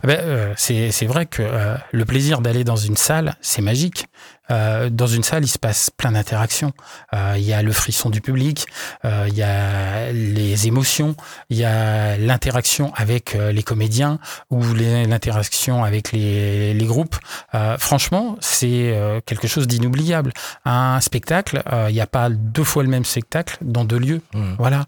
Ah 0.02 0.06
ben, 0.06 0.54
c'est 0.56 0.90
c'est 0.92 1.06
vrai 1.06 1.26
que 1.26 1.42
le 1.92 2.04
plaisir 2.04 2.40
d'aller 2.40 2.64
dans 2.64 2.76
une 2.76 2.96
salle, 2.96 3.36
c'est 3.40 3.62
magique. 3.62 3.97
Euh, 4.50 4.88
dans 4.90 5.06
une 5.06 5.22
salle, 5.22 5.44
il 5.44 5.48
se 5.48 5.58
passe 5.58 5.90
plein 5.90 6.12
d'interactions. 6.12 6.72
Euh, 7.14 7.34
Il 7.36 7.44
y 7.44 7.52
a 7.52 7.62
le 7.62 7.72
frisson 7.72 8.10
du 8.10 8.20
public, 8.20 8.66
euh, 9.04 9.26
il 9.28 9.34
y 9.34 9.42
a 9.42 10.10
les 10.12 10.66
émotions, 10.66 11.16
il 11.50 11.58
y 11.58 11.64
a 11.64 12.16
l'interaction 12.16 12.92
avec 12.94 13.34
les 13.34 13.62
comédiens 13.62 14.18
ou 14.50 14.62
l'interaction 14.74 15.84
avec 15.84 16.12
les, 16.12 16.74
les 16.74 16.86
groupes. 16.86 17.16
Franchement, 17.78 18.36
c'est 18.40 19.22
quelque 19.26 19.46
chose 19.46 19.66
d'inoubliable. 19.66 20.32
Un 20.64 21.00
spectacle, 21.00 21.62
il 21.88 21.94
n'y 21.94 22.00
a 22.00 22.06
pas 22.06 22.30
deux 22.30 22.64
fois 22.64 22.82
le 22.82 22.88
même 22.88 23.04
spectacle 23.04 23.58
dans 23.60 23.84
deux 23.84 23.98
lieux. 23.98 24.22
Mhm. 24.34 24.56
Voilà, 24.58 24.86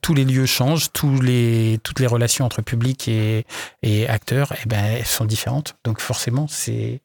tous 0.00 0.14
les 0.14 0.24
lieux 0.24 0.46
changent, 0.46 0.92
tous 0.92 1.20
les, 1.20 1.78
toutes 1.82 2.00
les 2.00 2.06
relations 2.06 2.44
entre 2.44 2.62
public 2.62 3.08
et, 3.08 3.46
et 3.82 4.08
acteurs, 4.08 4.52
eh 4.62 4.68
ben, 4.68 4.84
elles 4.84 5.06
sont 5.06 5.24
différentes. 5.24 5.76
Donc 5.84 6.00
forcément, 6.00 6.46
c'est 6.48 7.00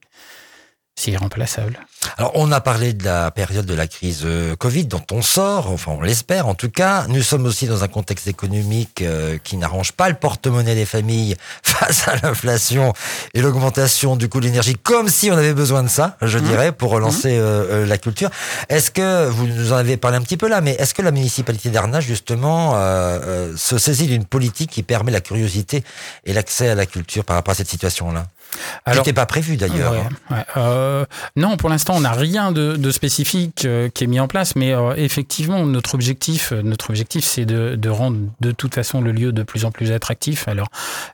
c'est 0.95 1.11
irremplaçable. 1.11 1.77
Alors, 2.17 2.31
on 2.35 2.51
a 2.51 2.61
parlé 2.61 2.93
de 2.93 3.03
la 3.03 3.31
période 3.31 3.65
de 3.65 3.73
la 3.73 3.87
crise 3.87 4.21
euh, 4.23 4.55
Covid 4.55 4.85
dont 4.85 5.03
on 5.11 5.21
sort, 5.21 5.71
enfin 5.71 5.91
on 5.97 6.01
l'espère 6.01 6.47
en 6.47 6.53
tout 6.55 6.69
cas. 6.69 7.05
Nous 7.09 7.21
sommes 7.23 7.45
aussi 7.45 7.67
dans 7.67 7.83
un 7.83 7.87
contexte 7.87 8.27
économique 8.27 9.01
euh, 9.01 9.37
qui 9.43 9.57
n'arrange 9.57 9.91
pas 9.91 10.07
le 10.07 10.15
porte-monnaie 10.15 10.75
des 10.75 10.85
familles 10.85 11.35
face 11.63 12.07
à 12.07 12.15
l'inflation 12.17 12.93
et 13.33 13.41
l'augmentation 13.41 14.15
du 14.15 14.29
coût 14.29 14.39
de 14.39 14.45
l'énergie, 14.45 14.75
comme 14.75 15.09
si 15.09 15.29
on 15.31 15.33
avait 15.37 15.53
besoin 15.53 15.83
de 15.83 15.89
ça, 15.89 16.15
je 16.21 16.37
Mhm. 16.37 16.45
dirais, 16.45 16.71
pour 16.71 16.91
relancer 16.91 17.35
euh, 17.37 17.83
euh, 17.83 17.85
la 17.85 17.97
culture. 17.97 18.29
Est-ce 18.69 18.91
que, 18.91 19.27
vous 19.27 19.47
nous 19.47 19.73
en 19.73 19.77
avez 19.77 19.97
parlé 19.97 20.17
un 20.17 20.21
petit 20.21 20.37
peu 20.37 20.47
là, 20.47 20.61
mais 20.61 20.75
est-ce 20.79 20.93
que 20.93 21.01
la 21.01 21.11
municipalité 21.11 21.69
d'Arnas, 21.71 22.01
justement, 22.01 22.73
euh, 22.75 23.53
se 23.57 23.77
saisit 23.77 24.07
d'une 24.07 24.25
politique 24.25 24.69
qui 24.71 24.83
permet 24.83 25.11
la 25.11 25.21
curiosité 25.21 25.83
et 26.25 26.33
l'accès 26.33 26.69
à 26.69 26.75
la 26.75 26.85
culture 26.85 27.25
par 27.25 27.35
rapport 27.35 27.51
à 27.53 27.55
cette 27.55 27.67
situation-là? 27.69 28.27
Qui 28.89 28.97
n'était 28.97 29.13
pas 29.13 29.25
prévu 29.25 29.57
d'ailleurs. 29.57 29.91
Ouais, 29.91 29.99
hein. 29.99 30.35
ouais. 30.35 30.45
Euh, 30.57 31.05
non, 31.35 31.57
pour 31.57 31.69
l'instant, 31.69 31.95
on 31.95 32.01
n'a 32.01 32.11
rien 32.13 32.51
de, 32.51 32.75
de 32.75 32.91
spécifique 32.91 33.65
euh, 33.65 33.89
qui 33.89 34.03
est 34.03 34.07
mis 34.07 34.19
en 34.19 34.27
place, 34.27 34.55
mais 34.55 34.73
euh, 34.73 34.93
effectivement, 34.95 35.65
notre 35.65 35.95
objectif, 35.95 36.51
notre 36.51 36.89
objectif, 36.89 37.25
c'est 37.25 37.45
de, 37.45 37.75
de 37.75 37.89
rendre 37.89 38.17
de 38.41 38.51
toute 38.51 38.75
façon 38.75 39.01
le 39.01 39.11
lieu 39.11 39.31
de 39.31 39.43
plus 39.43 39.65
en 39.65 39.71
plus 39.71 39.91
attractif. 39.91 40.47
Alors, 40.47 40.67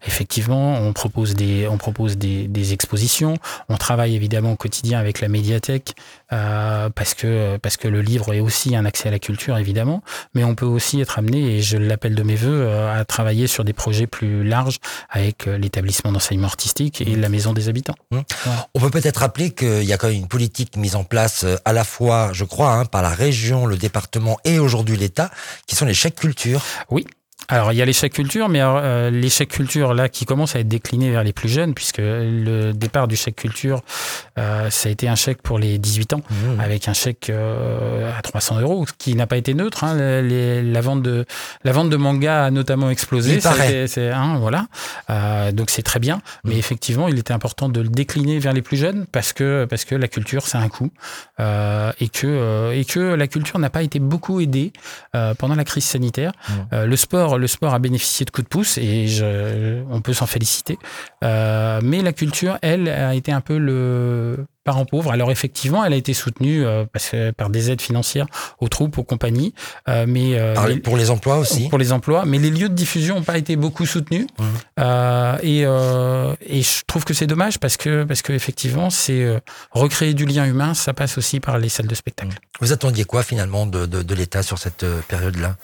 effectivement, 0.06 0.80
on 0.80 0.94
propose 0.94 1.34
des, 1.36 1.68
on 1.68 1.78
propose 1.78 2.18
des, 2.18 2.48
des 2.48 2.74
expositions. 2.74 3.38
On 3.70 3.78
travaille 3.78 4.16
évidemment 4.16 4.54
au 4.54 4.58
quotidien 4.58 5.00
avec 5.00 5.22
la 5.22 5.28
médiathèque 5.28 5.96
euh, 6.34 6.90
parce 6.90 7.14
que 7.14 7.58
parce 7.58 7.78
que 7.78 7.88
le 7.88 8.02
livre 8.02 8.34
est 8.34 8.40
aussi 8.40 8.76
un 8.76 8.86
accès 8.86 9.10
à 9.10 9.12
la 9.12 9.20
culture, 9.20 9.58
évidemment. 9.58 10.04
Mais 10.34 10.44
on 10.44 10.56
peut 10.56 10.66
aussi 10.66 11.02
être 11.02 11.20
amené, 11.20 11.58
et 11.58 11.62
je 11.62 11.78
l'appelle 11.78 12.16
de 12.16 12.24
mes 12.24 12.36
voeux, 12.36 12.64
euh, 12.64 13.00
à 13.00 13.06
travailler 13.06 13.48
sur 13.48 13.64
des 13.64 13.74
projets 13.74 14.08
plus 14.08 14.44
larges 14.44 14.80
avec 15.10 15.48
euh, 15.48 15.58
l'établissement 15.58 16.12
d'enseignement 16.12 16.48
artistique 16.48 17.02
et 17.02 17.16
la 17.16 17.30
maison 17.30 17.54
des 17.54 17.70
habitants. 17.70 17.96
On 18.74 18.80
peut 18.80 18.90
peut-être 18.90 19.18
rappeler 19.18 19.52
qu'il 19.52 19.84
y 19.84 19.94
a 19.94 19.98
quand 19.98 20.08
même 20.08 20.18
une 20.18 20.28
politique 20.28 20.78
mise 20.78 20.96
en 20.96 21.04
place 21.04 21.44
euh, 21.44 21.56
à 21.66 21.74
la 21.74 21.84
fois, 21.84 22.30
je 22.34 22.44
crois, 22.44 22.74
hein, 22.74 22.86
par 22.86 23.02
la 23.02 23.10
région, 23.10 23.66
le 23.66 23.78
département 23.78 24.38
et 24.44 24.60
aujourd'hui 24.60 24.98
l'État, 24.98 25.32
qui 25.68 25.76
sont 25.76 25.86
les 25.86 25.94
chèques 25.94 26.16
culture. 26.16 26.62
Alors, 27.54 27.74
il 27.74 27.78
y 27.78 27.82
a 27.82 27.86
l'échec 27.86 28.14
culture, 28.14 28.48
mais 28.48 28.62
euh, 28.62 29.10
l'échec 29.10 29.50
culture, 29.50 29.94
là, 29.94 30.08
qui 30.08 30.24
commence 30.26 30.56
à 30.56 30.60
être 30.62 30.70
décliné 30.70 31.12
vers 31.12 31.22
les 31.26 31.34
plus 31.34 31.50
jeunes, 31.50 31.74
puisque 31.74 31.98
le 32.00 32.72
départ 32.72 33.10
du 33.10 33.18
chèque 33.18 33.36
culture, 33.36 33.82
euh, 34.40 34.70
ça 34.70 34.88
a 34.88 34.92
été 34.94 35.10
un 35.10 35.16
chèque 35.16 35.42
pour 35.42 35.60
les 35.60 35.78
18 35.78 36.14
ans, 36.14 36.22
avec 36.60 36.88
un 36.88 36.94
chèque 36.94 37.30
euh, 37.30 38.10
à 38.18 38.22
300 38.22 38.62
euros, 38.62 38.86
ce 38.88 38.94
qui 38.98 39.16
n'a 39.16 39.28
pas 39.28 39.36
été 39.36 39.54
neutre. 39.54 39.84
Hein, 39.84 40.22
Les- 40.22 40.64
la, 40.64 40.80
vente 40.80 41.02
de, 41.02 41.26
la 41.66 41.74
vente 41.74 41.90
de 41.90 41.98
manga 41.98 42.46
a 42.46 42.52
notamment 42.52 42.90
explosé. 42.90 43.42
C'est- 43.88 44.12
hein, 44.12 44.38
voilà. 44.40 44.68
Euh, 45.10 45.52
donc, 45.52 45.72
c'est 45.72 45.84
très 45.84 46.00
bien. 46.00 46.22
Mais 46.46 46.56
Mm. 46.56 46.60
effectivement, 46.60 47.08
il 47.10 47.20
était 47.20 47.34
important 47.34 47.68
de 47.68 47.82
le 47.82 47.90
décliner 47.90 48.40
vers 48.40 48.54
les 48.54 48.62
plus 48.62 48.78
jeunes, 48.78 49.06
parce 49.12 49.34
que, 49.34 49.66
parce 49.70 49.84
que 49.84 49.96
la 49.96 50.08
culture, 50.08 50.48
ça 50.48 50.60
a 50.60 50.62
un 50.62 50.70
coût. 50.70 50.90
Euh, 51.42 51.92
et, 52.00 52.08
que, 52.08 52.28
euh, 52.28 52.72
et 52.80 52.86
que 52.86 53.00
la 53.00 53.28
culture 53.28 53.60
n'a 53.60 53.70
pas 53.70 53.84
été 53.84 54.00
beaucoup 54.00 54.40
aidée 54.40 54.72
euh, 55.18 55.34
pendant 55.34 55.56
la 55.56 55.66
crise 55.66 55.84
sanitaire. 55.84 56.32
Mm. 56.48 56.54
Euh, 56.74 56.86
le 56.86 56.96
sport, 56.96 57.40
le 57.42 57.48
sport 57.48 57.74
a 57.74 57.80
bénéficié 57.80 58.26
de 58.26 58.32
coups 58.32 58.46
de 58.46 58.50
pouce 58.50 58.78
et 58.78 59.08
je, 59.08 59.84
on 59.90 60.02
peut 60.02 60.14
s'en 60.14 60.28
féliciter. 60.28 60.78
Euh, 61.24 61.82
mais 61.84 62.02
la 62.02 62.14
culture, 62.14 62.58
elle, 62.62 62.88
a 62.88 63.14
été 63.16 63.32
un 63.32 63.42
peu 63.42 63.58
le 63.58 64.46
parent 64.64 64.86
pauvre. 64.86 65.12
Alors 65.12 65.32
effectivement, 65.32 65.84
elle 65.84 65.94
a 65.94 65.96
été 65.96 66.14
soutenue 66.14 66.64
euh, 66.66 66.86
par 67.36 67.50
des 67.50 67.72
aides 67.72 67.82
financières 67.82 68.28
aux 68.60 68.68
troupes, 68.68 68.98
aux 68.98 69.04
compagnies, 69.04 69.54
euh, 69.90 70.06
mais, 70.08 70.36
euh, 70.36 70.54
pour 70.84 70.98
les 70.98 71.10
emplois 71.10 71.40
aussi. 71.40 71.68
pour 71.70 71.80
les 71.80 71.92
emplois, 71.92 72.26
mais 72.26 72.38
les 72.38 72.52
lieux 72.52 72.70
de 72.70 72.76
diffusion 72.76 73.16
n'ont 73.16 73.24
pas 73.24 73.38
été 73.38 73.56
beaucoup 73.56 73.86
soutenus. 73.86 74.28
Euh, 74.80 75.38
et, 75.42 75.62
et 75.62 76.62
je 76.62 76.82
trouve 76.86 77.06
que 77.06 77.14
c'est 77.14 77.28
dommage 77.28 77.60
parce 77.60 77.78
que, 77.78 78.04
parce 78.04 78.22
que 78.22 78.34
effectivement, 78.34 78.90
c'est 78.90 79.42
recréer 79.72 80.14
du 80.14 80.26
lien 80.26 80.46
humain, 80.46 80.74
ça 80.74 80.94
passe 80.94 81.18
aussi 81.18 81.40
par 81.40 81.58
les 81.58 81.70
salles 81.70 81.88
de 81.88 81.96
spectacle. 81.96 82.38
Vous 82.60 82.72
attendiez 82.72 83.06
quoi 83.06 83.24
finalement 83.24 83.66
de, 83.66 83.86
de, 83.88 84.04
de 84.04 84.16
l'État 84.16 84.44
sur 84.44 84.60
cette 84.60 84.86
période-là? 85.08 85.56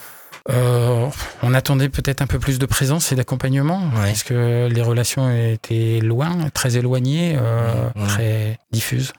Euh, 0.50 1.08
on 1.44 1.54
attendait 1.54 1.90
peut-être 1.90 2.22
un 2.22 2.28
peu 2.28 2.40
plus 2.40 2.58
de 2.60 2.66
présence 2.66 3.12
et 3.12 3.16
d'accompagnement, 3.16 3.80
Ouais. 3.96 4.08
parce 4.08 4.24
que 4.24 4.68
les 4.72 4.82
relations 4.82 5.30
étaient 5.30 6.00
loin, 6.02 6.38
très 6.54 6.78
éloignées, 6.78 7.38
euh, 7.38 7.90
Mhm. 7.96 8.08
très 8.08 8.60
diffuses, 8.72 9.12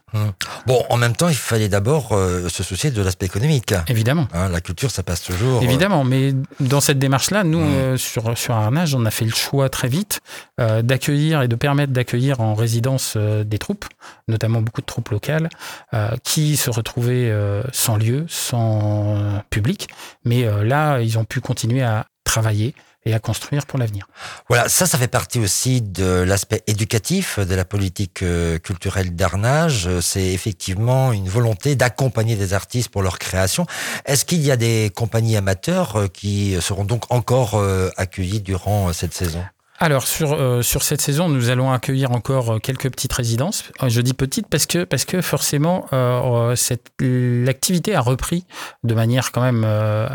Bon, 0.66 0.82
en 0.88 0.96
même 0.96 1.14
temps, 1.14 1.28
il 1.28 1.34
fallait 1.36 1.68
d'abord 1.68 2.12
euh, 2.12 2.48
se 2.48 2.62
soucier 2.62 2.90
de 2.90 3.02
l'aspect 3.02 3.26
économique. 3.26 3.74
évidemment. 3.88 4.26
Hein, 4.32 4.48
la 4.48 4.62
culture, 4.62 4.90
ça 4.90 5.02
passe 5.02 5.22
toujours. 5.22 5.62
Évidemment, 5.62 6.02
mais 6.02 6.32
dans 6.60 6.80
cette 6.80 6.98
démarche-là, 6.98 7.44
nous, 7.44 7.60
euh, 7.60 7.98
sur, 7.98 8.36
sur 8.38 8.54
Arnage, 8.54 8.94
on 8.94 9.04
a 9.04 9.10
fait 9.10 9.26
le 9.26 9.32
choix 9.34 9.68
très 9.68 9.88
vite 9.88 10.20
euh, 10.60 10.80
d'accueillir 10.80 11.42
et 11.42 11.48
de 11.48 11.56
permettre 11.56 11.92
d'accueillir 11.92 12.40
en 12.40 12.54
résidence 12.54 13.18
des 13.18 13.58
troupes, 13.58 13.84
notamment 14.28 14.60
beaucoup 14.60 14.80
de 14.80 14.86
troupes 14.86 15.08
locales, 15.10 15.48
euh, 15.94 16.10
qui 16.22 16.56
se 16.56 16.70
retrouvaient 16.70 17.30
euh, 17.30 17.62
sans 17.72 17.96
lieu, 17.96 18.26
sans 18.28 19.42
public. 19.50 19.88
Mais 20.24 20.44
euh, 20.44 20.64
là, 20.64 21.00
ils 21.00 21.18
ont 21.18 21.24
pu 21.24 21.40
continuer 21.40 21.82
à 21.82 22.06
travailler 22.24 22.74
et 23.08 23.14
à 23.14 23.18
construire 23.18 23.66
pour 23.66 23.78
l'avenir. 23.78 24.06
Voilà, 24.48 24.68
ça, 24.68 24.86
ça 24.86 24.98
fait 24.98 25.08
partie 25.08 25.38
aussi 25.38 25.80
de 25.80 26.22
l'aspect 26.22 26.62
éducatif 26.66 27.38
de 27.38 27.54
la 27.54 27.64
politique 27.64 28.22
euh, 28.22 28.58
culturelle 28.58 29.14
d'Arnage. 29.14 29.88
C'est 30.00 30.26
effectivement 30.26 31.12
une 31.12 31.28
volonté 31.28 31.74
d'accompagner 31.74 32.36
des 32.36 32.52
artistes 32.54 32.90
pour 32.90 33.02
leur 33.02 33.18
création. 33.18 33.66
Est-ce 34.04 34.24
qu'il 34.24 34.42
y 34.42 34.50
a 34.50 34.56
des 34.56 34.90
compagnies 34.94 35.36
amateurs 35.36 35.96
euh, 35.96 36.06
qui 36.08 36.56
seront 36.60 36.84
donc 36.84 37.10
encore 37.10 37.54
euh, 37.54 37.90
accueillies 37.96 38.40
durant 38.40 38.92
cette 38.92 39.14
saison? 39.14 39.44
Alors 39.80 40.08
sur 40.08 40.32
euh, 40.32 40.60
sur 40.60 40.82
cette 40.82 41.00
saison, 41.00 41.28
nous 41.28 41.50
allons 41.50 41.72
accueillir 41.72 42.10
encore 42.10 42.54
euh, 42.54 42.58
quelques 42.58 42.90
petites 42.90 43.12
résidences. 43.12 43.62
Euh, 43.82 43.88
Je 43.88 44.00
dis 44.00 44.12
petites 44.12 44.48
parce 44.48 44.66
que 44.66 44.82
parce 44.82 45.04
que 45.04 45.20
forcément 45.22 45.86
euh, 45.92 46.56
euh, 47.00 47.44
l'activité 47.44 47.94
a 47.94 48.00
repris 48.00 48.44
de 48.82 48.94
manière 48.94 49.30
quand 49.30 49.40
même 49.40 49.62
euh, 49.64 50.08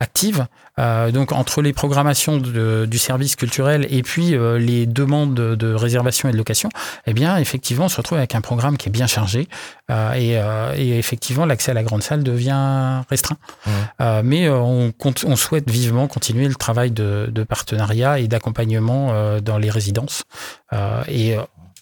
active. 0.00 0.46
Euh, 0.78 1.10
donc 1.10 1.32
entre 1.32 1.62
les 1.62 1.72
programmations 1.72 2.36
de- 2.36 2.84
du 2.88 2.98
service 2.98 3.34
culturel 3.34 3.86
et 3.88 4.02
puis 4.02 4.34
euh, 4.34 4.58
les 4.58 4.84
demandes 4.84 5.34
de, 5.34 5.54
de 5.54 5.72
réservation 5.72 6.28
et 6.28 6.32
de 6.32 6.36
location, 6.36 6.68
eh 7.06 7.14
bien 7.14 7.38
effectivement 7.38 7.86
on 7.86 7.88
se 7.88 7.96
retrouve 7.96 8.18
avec 8.18 8.34
un 8.34 8.42
programme 8.42 8.76
qui 8.76 8.88
est 8.90 8.92
bien 8.92 9.06
chargé 9.06 9.48
euh, 9.90 10.12
et, 10.12 10.36
euh, 10.38 10.74
et 10.76 10.98
effectivement 10.98 11.46
l'accès 11.46 11.70
à 11.70 11.74
la 11.74 11.82
grande 11.82 12.02
salle 12.02 12.22
devient 12.22 13.02
restreint. 13.08 13.38
Mais 14.22 14.46
euh, 14.46 14.58
on, 14.58 14.92
compte- 14.92 15.24
on 15.26 15.34
souhaite 15.36 15.70
vivement 15.70 16.08
continuer 16.08 16.46
le 16.46 16.54
travail 16.56 16.90
de, 16.90 17.28
de 17.30 17.42
partenariat 17.44 18.18
et 18.18 18.28
d'accompagnement 18.28 19.12
euh, 19.12 19.40
dans 19.40 19.56
les 19.56 19.70
résidences. 19.70 20.24
Euh, 20.74 21.02
et 21.08 21.36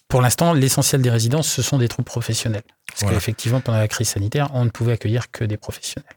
pour 0.07 0.21
l'instant, 0.21 0.53
l'essentiel 0.53 1.01
des 1.01 1.09
résidences, 1.09 1.47
ce 1.49 1.61
sont 1.61 1.77
des 1.79 1.87
troupes 1.89 2.05
professionnelles. 2.05 2.63
Parce 2.87 3.01
Voilà. 3.01 3.17
qu'effectivement, 3.17 3.59
pendant 3.59 3.79
la 3.79 3.87
crise 3.89 4.07
sanitaire, 4.09 4.49
on 4.53 4.63
ne 4.63 4.69
pouvait 4.69 4.93
accueillir 4.93 5.31
que 5.31 5.43
des 5.43 5.57
professionnels. 5.57 6.07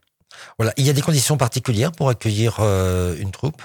Voilà. 0.57 0.73
Il 0.77 0.85
y 0.85 0.89
a 0.89 0.93
des 0.93 1.01
conditions 1.01 1.37
particulières 1.37 1.91
pour 1.91 2.09
accueillir 2.09 2.57
euh, 2.59 3.15
une 3.19 3.31
troupe? 3.31 3.61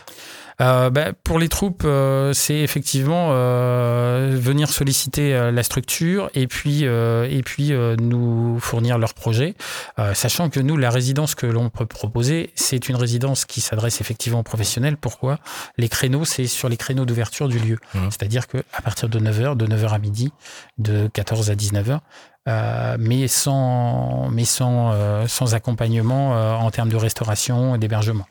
Euh, 0.61 0.88
bah, 0.90 1.12
pour 1.25 1.38
les 1.38 1.49
troupes, 1.49 1.83
euh, 1.85 2.33
c'est 2.33 2.59
effectivement 2.59 3.31
euh, 3.33 4.37
venir 4.38 4.69
solliciter 4.71 5.50
la 5.50 5.62
structure 5.62 6.31
et 6.35 6.47
puis, 6.47 6.85
et 6.85 7.43
puis 7.45 7.73
nous 8.00 8.59
fournir 8.61 8.99
leurs 8.99 9.14
projets, 9.14 9.54
euh, 9.99 10.14
sachant 10.14 10.50
que 10.50 10.61
nous, 10.61 10.76
la 10.76 10.90
résidence 10.90 11.35
que 11.35 11.47
l'on 11.47 11.71
peut 11.71 11.87
proposer, 11.87 12.50
c'est 12.54 12.88
une 12.88 12.97
résidence 12.97 13.45
qui 13.45 13.61
s'adresse 13.61 14.00
effectivement 14.00 14.40
aux 14.40 14.45
professionnels. 14.45 14.97
Pourquoi? 14.97 15.38
Les 15.76 15.88
créneaux, 15.88 16.25
c'est 16.25 16.47
sur 16.47 16.69
les 16.69 16.76
créneaux 16.76 17.04
d'ouverture 17.04 17.49
du 17.49 17.59
lieu. 17.59 17.78
Mhm. 17.95 18.11
C'est-à-dire 18.11 18.47
qu'à 18.47 18.81
partir 18.83 19.09
de 19.09 19.19
9h, 19.19 19.57
de 19.57 19.66
9h 19.66 19.88
à 19.93 19.99
midi, 19.99 20.33
de 20.78 21.09
14 21.12 21.50
à 21.50 21.54
19h, 21.54 22.00
euh, 22.46 22.96
mais 23.00 23.26
sans, 23.26 24.28
mais 24.30 24.44
sans, 24.44 24.92
euh, 24.92 25.26
sans 25.26 25.54
accompagnement 25.54 26.36
euh, 26.36 26.52
en 26.52 26.70
termes 26.70 26.90
de 26.90 26.96
restauration 26.96 27.74
et 27.74 27.78
d'hébergement. 27.78 28.26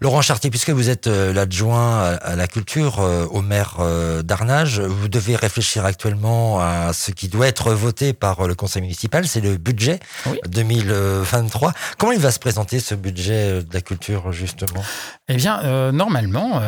Laurent 0.00 0.20
Chartier, 0.20 0.50
puisque 0.50 0.70
vous 0.70 0.90
êtes 0.90 1.06
l'adjoint 1.06 1.98
à, 2.00 2.08
à 2.16 2.34
la 2.34 2.48
culture 2.48 2.98
au 3.30 3.42
maire 3.42 3.76
d'Arnage, 4.24 4.80
vous 4.80 5.06
devez 5.06 5.36
réfléchir 5.36 5.84
actuellement 5.84 6.58
à 6.60 6.92
ce 6.92 7.12
qui 7.12 7.28
doit 7.28 7.46
être 7.46 7.72
voté 7.72 8.12
par 8.12 8.48
le 8.48 8.56
conseil 8.56 8.82
municipal, 8.82 9.28
c'est 9.28 9.40
le 9.40 9.56
budget 9.56 10.00
Oui. 10.26 10.40
2023. 10.48 11.72
Comment 11.96 12.10
il 12.10 12.18
va 12.18 12.32
se 12.32 12.40
présenter 12.40 12.80
ce 12.80 12.96
budget 12.96 13.62
de 13.62 13.72
la 13.72 13.80
culture 13.80 14.32
justement? 14.32 14.82
Eh 15.28 15.36
bien, 15.36 15.92
normalement, 15.92 16.60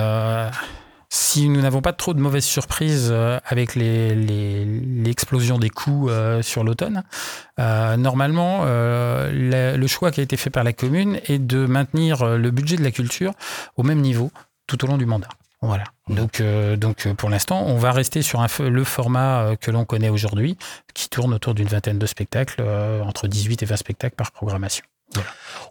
si 1.11 1.49
nous 1.49 1.61
n'avons 1.61 1.81
pas 1.81 1.93
trop 1.93 2.13
de 2.15 2.21
mauvaises 2.21 2.45
surprises 2.45 3.09
euh, 3.11 3.39
avec 3.47 3.75
les- 3.75 4.15
les- 4.15 4.65
l'explosion 4.65 5.59
des 5.59 5.71
coûts 5.71 6.09
euh, 6.11 6.43
sur 6.43 6.65
l'automne, 6.65 7.03
euh, 7.59 7.97
normalement, 7.97 8.61
euh, 8.65 9.31
la- 9.33 9.77
le 9.77 9.87
choix 9.87 10.11
qui 10.11 10.21
a 10.21 10.23
été 10.23 10.37
fait 10.37 10.51
par 10.51 10.65
la 10.65 10.73
commune 10.73 11.21
est 11.27 11.39
de 11.39 11.65
maintenir 11.67 12.25
le 12.37 12.51
budget 12.51 12.77
de 12.77 12.85
la 12.85 12.91
culture 12.91 13.33
au 13.77 13.83
même 13.83 14.01
niveau 14.01 14.31
tout 14.67 14.85
au 14.85 14.89
long 14.89 14.99
du 14.99 15.07
mandat. 15.07 15.29
Voilà. 15.63 15.85
Mhm. 16.09 16.17
Donc, 16.17 16.41
euh, 16.41 16.77
donc 16.77 17.09
pour 17.15 17.31
l'instant, 17.31 17.65
on 17.67 17.79
va 17.79 17.91
rester 17.93 18.23
sur 18.23 18.41
un, 18.41 18.47
le 18.61 18.85
format 18.85 19.57
que 19.61 19.71
l'on 19.71 19.85
connaît 19.85 20.11
aujourd'hui, 20.11 20.57
qui 20.95 21.09
tourne 21.09 21.33
autour 21.35 21.55
d'une 21.55 21.69
vingtaine 21.69 21.99
de 21.99 22.07
spectacles, 22.07 22.63
entre 23.03 23.27
18 23.29 23.63
et 23.63 23.67
20 23.67 23.77
spectacles 23.77 24.15
par 24.15 24.31
programmation. 24.31 24.85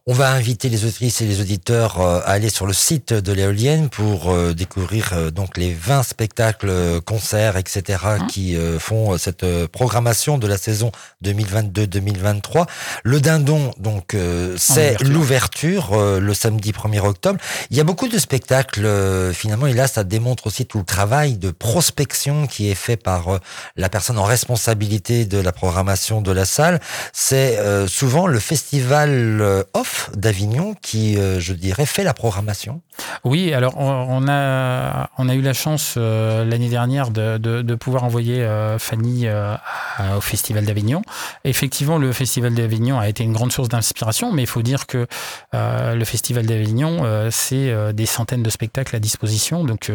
On 0.09 0.13
va 0.13 0.31
inviter 0.31 0.69
les 0.69 0.85
autrices 0.85 1.19
et 1.19 1.25
les 1.25 1.41
auditeurs 1.41 1.99
euh, 1.99 2.21
à 2.23 2.29
aller 2.29 2.49
sur 2.49 2.65
le 2.65 2.71
site 2.71 3.11
de 3.11 3.33
l'éolienne 3.33 3.89
pour 3.89 4.31
euh, 4.31 4.53
découvrir 4.53 5.11
euh, 5.11 5.31
donc 5.31 5.57
les 5.57 5.73
20 5.73 6.01
spectacles, 6.03 7.01
concerts, 7.01 7.57
etc. 7.57 7.99
Hein 8.05 8.27
qui 8.27 8.55
font 8.79 9.17
cette 9.17 9.45
programmation 9.67 10.37
de 10.37 10.47
la 10.47 10.57
saison 10.57 10.91
2022-2023. 11.25 12.67
Le 13.03 13.19
Dindon, 13.19 13.73
donc, 13.77 14.15
c'est 14.57 14.93
ouverture. 15.01 15.93
l'ouverture 15.93 16.19
le 16.19 16.33
samedi 16.33 16.71
1er 16.71 16.99
octobre. 16.99 17.39
Il 17.69 17.77
y 17.77 17.81
a 17.81 17.83
beaucoup 17.83 18.07
de 18.07 18.17
spectacles 18.17 18.87
finalement 19.33 19.67
et 19.67 19.73
là 19.73 19.87
ça 19.87 20.03
démontre 20.03 20.47
aussi 20.47 20.65
tout 20.65 20.79
le 20.79 20.83
travail 20.85 21.37
de 21.37 21.51
prospection 21.51 22.47
qui 22.47 22.69
est 22.69 22.75
fait 22.75 22.97
par 22.97 23.39
la 23.75 23.89
personne 23.89 24.17
en 24.17 24.23
responsabilité 24.23 25.25
de 25.25 25.37
la 25.39 25.51
programmation 25.51 26.21
de 26.21 26.31
la 26.31 26.45
salle. 26.45 26.79
C'est 27.13 27.57
souvent 27.87 28.27
le 28.27 28.39
festival 28.39 29.26
euh, 29.41 29.63
off 29.73 30.09
d'Avignon 30.15 30.75
qui, 30.81 31.17
euh, 31.17 31.39
je 31.39 31.53
dirais, 31.53 31.85
fait 31.85 32.03
la 32.03 32.13
programmation. 32.13 32.81
Oui, 33.23 33.53
alors 33.53 33.77
on 33.77 34.27
a, 34.27 35.09
on 35.17 35.29
a 35.29 35.35
eu 35.35 35.41
la 35.41 35.53
chance 35.53 35.95
euh, 35.97 36.43
l'année 36.45 36.69
dernière 36.69 37.11
de, 37.11 37.37
de, 37.37 37.75
pouvoir 37.75 38.03
envoyer 38.03 38.47
Fanny 38.79 39.27
au 39.29 40.21
Festival 40.21 40.65
d'Avignon. 40.65 41.01
Effectivement, 41.43 41.97
le 41.97 42.11
Festival 42.11 42.53
d'Avignon 42.53 42.99
a 42.99 43.07
été 43.07 43.23
une 43.23 43.33
grande 43.33 43.51
source 43.51 43.69
d'inspiration, 43.69 44.33
mais 44.33 44.43
il 44.43 44.47
faut 44.47 44.63
dire 44.63 44.87
que 44.87 45.05
le 45.53 46.03
Festival 46.05 46.45
d'Avignon, 46.45 47.29
c'est 47.29 47.93
des 47.93 48.05
centaines 48.05 48.43
de 48.43 48.49
spectacles 48.49 48.95
à 48.95 48.99
disposition, 48.99 49.63
donc 49.63 49.91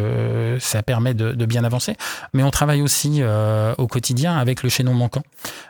ça 0.59 0.81
permet 0.81 1.13
de, 1.13 1.45
bien 1.45 1.63
avancer. 1.63 1.95
Mais 2.33 2.43
on 2.43 2.51
travaille 2.51 2.81
aussi 2.81 3.21
au 3.77 3.87
quotidien 3.87 4.37
avec 4.37 4.63
le 4.63 4.69
chaînon 4.69 4.93
manquant, 4.93 5.23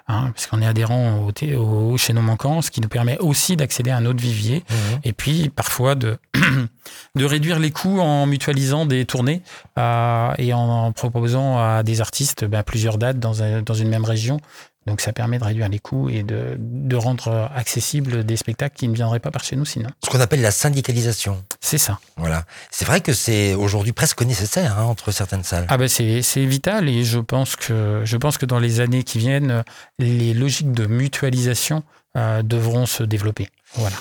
hein, 0.08 0.32
parce 0.36 0.62
est 0.62 0.68
adhérent 0.68 1.28
au, 1.58 1.58
au 1.58 1.98
chaînon 1.98 2.22
manquant, 2.22 2.62
ce 2.62 2.70
qui 2.70 2.82
nous 2.82 2.90
permet 2.90 3.18
aussi 3.20 3.53
d'accéder 3.56 3.92
à 3.92 3.98
un 3.98 4.06
autre 4.06 4.22
vivier 4.22 4.64
et 5.04 5.14
puis 5.14 5.50
parfois 5.50 5.96
de, 5.96 6.18
de 7.16 7.26
réduire 7.26 7.60
les 7.60 7.72
coûts 7.72 8.00
en 8.00 8.26
mutualisant 8.26 8.86
des 8.86 9.06
tournées 9.06 9.42
euh, 9.80 10.32
et 10.38 10.54
en, 10.54 10.92
proposant 10.92 11.58
à 11.60 11.84
des 11.84 12.02
artistes 12.02 12.46
ben, 12.46 12.64
plusieurs 12.64 12.98
dates 12.98 13.20
dans, 13.20 13.44
un- 13.44 13.62
dans 13.62 13.74
une 13.74 13.90
même 13.90 14.06
région. 14.06 14.40
Donc 14.86 15.02
ça 15.02 15.14
permet 15.14 15.40
de 15.40 15.44
réduire 15.44 15.70
les 15.70 15.80
coûts 15.80 16.10
et 16.10 16.24
de, 16.24 16.56
de 16.58 16.96
rendre 16.96 17.50
accessibles 17.56 18.24
des 18.24 18.36
spectacles 18.36 18.76
qui 18.76 18.88
ne 18.88 18.96
viendraient 18.96 19.20
pas 19.20 19.32
par 19.32 19.44
chez 19.44 19.56
nous 19.56 19.66
sinon. 19.66 19.90
Ce 20.04 20.10
qu'on 20.10 20.20
appelle 20.20 20.42
la 20.42 20.52
syndicalisation. 20.52 21.44
C'est 21.62 21.78
ça. 21.78 22.00
Voilà. 22.18 22.44
C'est 22.72 22.86
vrai 22.86 23.02
que 23.02 23.14
c'est 23.14 23.54
aujourd'hui 23.54 23.94
presque 23.94 24.22
nécessaire 24.24 24.80
hein, 24.80 24.84
entre 24.84 25.12
certaines 25.12 25.44
salles. 25.44 25.66
Ah 25.70 25.78
ben 25.78 25.88
c'est 25.88 26.22
c'est 26.22 26.46
vital 26.46 26.90
et 26.90 27.04
je 27.04 27.20
pense 27.20 27.56
que 27.56 28.02
je 28.04 28.18
pense 28.18 28.38
que 28.38 28.46
dans 28.46 28.60
les 28.60 28.80
années 28.80 29.04
qui 29.04 29.18
viennent, 29.20 29.64
les 30.00 30.34
logiques 30.34 30.72
de 30.72 30.86
mutualisation 30.86 31.84
euh, 32.18 32.44
devront 32.44 32.86
se 32.86 33.04
développer. 33.04 33.50
Voilà. 33.76 33.96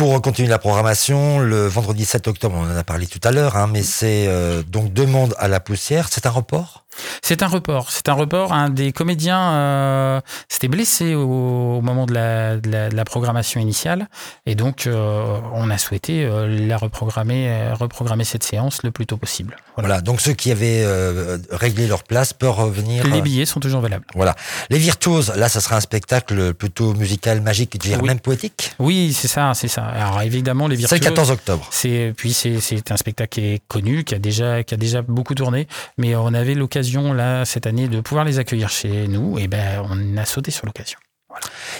Pour 0.00 0.22
continuer 0.22 0.48
la 0.48 0.58
programmation, 0.58 1.40
le 1.40 1.66
vendredi 1.66 2.06
7 2.06 2.26
octobre, 2.26 2.56
on 2.58 2.64
en 2.72 2.74
a 2.74 2.84
parlé 2.84 3.06
tout 3.06 3.20
à 3.22 3.32
l'heure, 3.32 3.58
hein, 3.58 3.68
mais 3.70 3.82
c'est 3.82 4.24
euh, 4.28 4.62
donc 4.62 4.94
Demande 4.94 5.34
à 5.38 5.46
la 5.46 5.60
poussière. 5.60 6.08
C'est 6.10 6.24
un 6.24 6.30
report? 6.30 6.86
C'est 7.22 7.42
un 7.42 7.46
report. 7.46 7.90
C'est 7.92 8.08
un 8.08 8.14
report. 8.14 8.52
Un 8.52 8.68
des 8.70 8.92
comédiens 8.92 9.52
euh, 9.52 10.20
s'était 10.48 10.66
blessé 10.68 11.14
au, 11.14 11.76
au 11.76 11.80
moment 11.82 12.06
de 12.06 12.14
la, 12.14 12.56
de 12.56 12.68
la- 12.70 12.88
de 12.88 12.96
la 12.96 13.04
programmation 13.04 13.60
initiale. 13.60 14.08
Et 14.46 14.54
donc, 14.54 14.86
euh, 14.86 15.38
on 15.54 15.70
a 15.70 15.78
souhaité 15.78 16.24
euh, 16.24 16.48
la 16.66 16.76
reprogrammer, 16.78 17.72
reprogrammer 17.78 18.24
cette 18.24 18.42
séance 18.42 18.82
le 18.82 18.90
plus 18.90 19.06
tôt 19.06 19.18
possible. 19.18 19.54
Voilà. 19.76 19.88
Voilà. 19.88 20.00
Donc 20.02 20.20
ceux 20.20 20.32
qui 20.32 20.50
avaient 20.50 20.84
réglé 21.50 21.86
leur 21.86 22.02
place 22.04 22.32
peuvent 22.32 22.50
revenir. 22.50 23.06
Les 23.06 23.22
billets 23.22 23.46
sont 23.46 23.60
toujours 23.60 23.80
valables. 23.82 24.04
Voilà. 24.14 24.34
Les 24.70 24.78
Virtuoses, 24.78 25.32
là, 25.36 25.48
ça 25.48 25.60
sera 25.60 25.76
un 25.76 25.80
spectacle 25.80 26.54
plutôt 26.54 26.92
musical, 26.94 27.40
magique, 27.42 27.78
je 27.84 27.94
Oui. 27.96 28.02
même 28.06 28.20
poétique? 28.20 28.72
Oui, 28.78 29.12
c'est 29.12 29.28
ça, 29.28 29.52
c'est 29.54 29.68
ça. 29.68 29.89
Alors 29.90 30.22
évidemment, 30.22 30.66
les 30.68 30.76
C'est 30.76 30.80
virtuoses. 30.80 31.00
le 31.00 31.04
14 31.06 31.30
octobre. 31.30 31.68
C'est 31.70 32.12
puis 32.16 32.32
c'est 32.32 32.60
c'est 32.60 32.90
un 32.92 32.96
spectacle 32.96 33.40
qui 33.40 33.46
est 33.54 33.62
connu, 33.68 34.04
qui 34.04 34.14
a 34.14 34.18
déjà 34.18 34.62
qui 34.62 34.74
a 34.74 34.76
déjà 34.76 35.02
beaucoup 35.02 35.34
tourné, 35.34 35.66
mais 35.98 36.14
on 36.16 36.32
avait 36.34 36.54
l'occasion 36.54 37.12
là 37.12 37.44
cette 37.44 37.66
année 37.66 37.88
de 37.88 38.00
pouvoir 38.00 38.24
les 38.24 38.38
accueillir 38.38 38.68
chez 38.70 39.08
nous 39.08 39.38
et 39.38 39.48
ben 39.48 39.82
on 39.90 40.16
a 40.16 40.24
sauté 40.24 40.50
sur 40.50 40.66
l'occasion. 40.66 40.98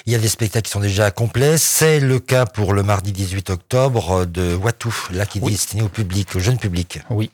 Il 0.07 0.13
y 0.13 0.17
a 0.17 0.19
des 0.19 0.29
spectacles 0.29 0.67
qui 0.67 0.71
sont 0.71 0.81
déjà 0.81 1.11
complets. 1.11 1.59
C'est 1.59 1.99
le 2.01 2.21
cas 2.21 2.47
pour 2.47 2.73
le 2.73 2.83
mardi 2.83 3.11
18 3.13 3.51
octobre 3.51 4.25
de 4.25 4.55
Watou, 4.55 4.95
là 5.13 5.27
qui 5.27 5.39
est 5.39 5.43
Oui. 5.43 5.53
destiné 5.53 5.83
au 5.83 5.89
public, 5.89 6.35
au 6.37 6.39
jeune 6.39 6.57
public. 6.57 7.01
Oui. 7.11 7.31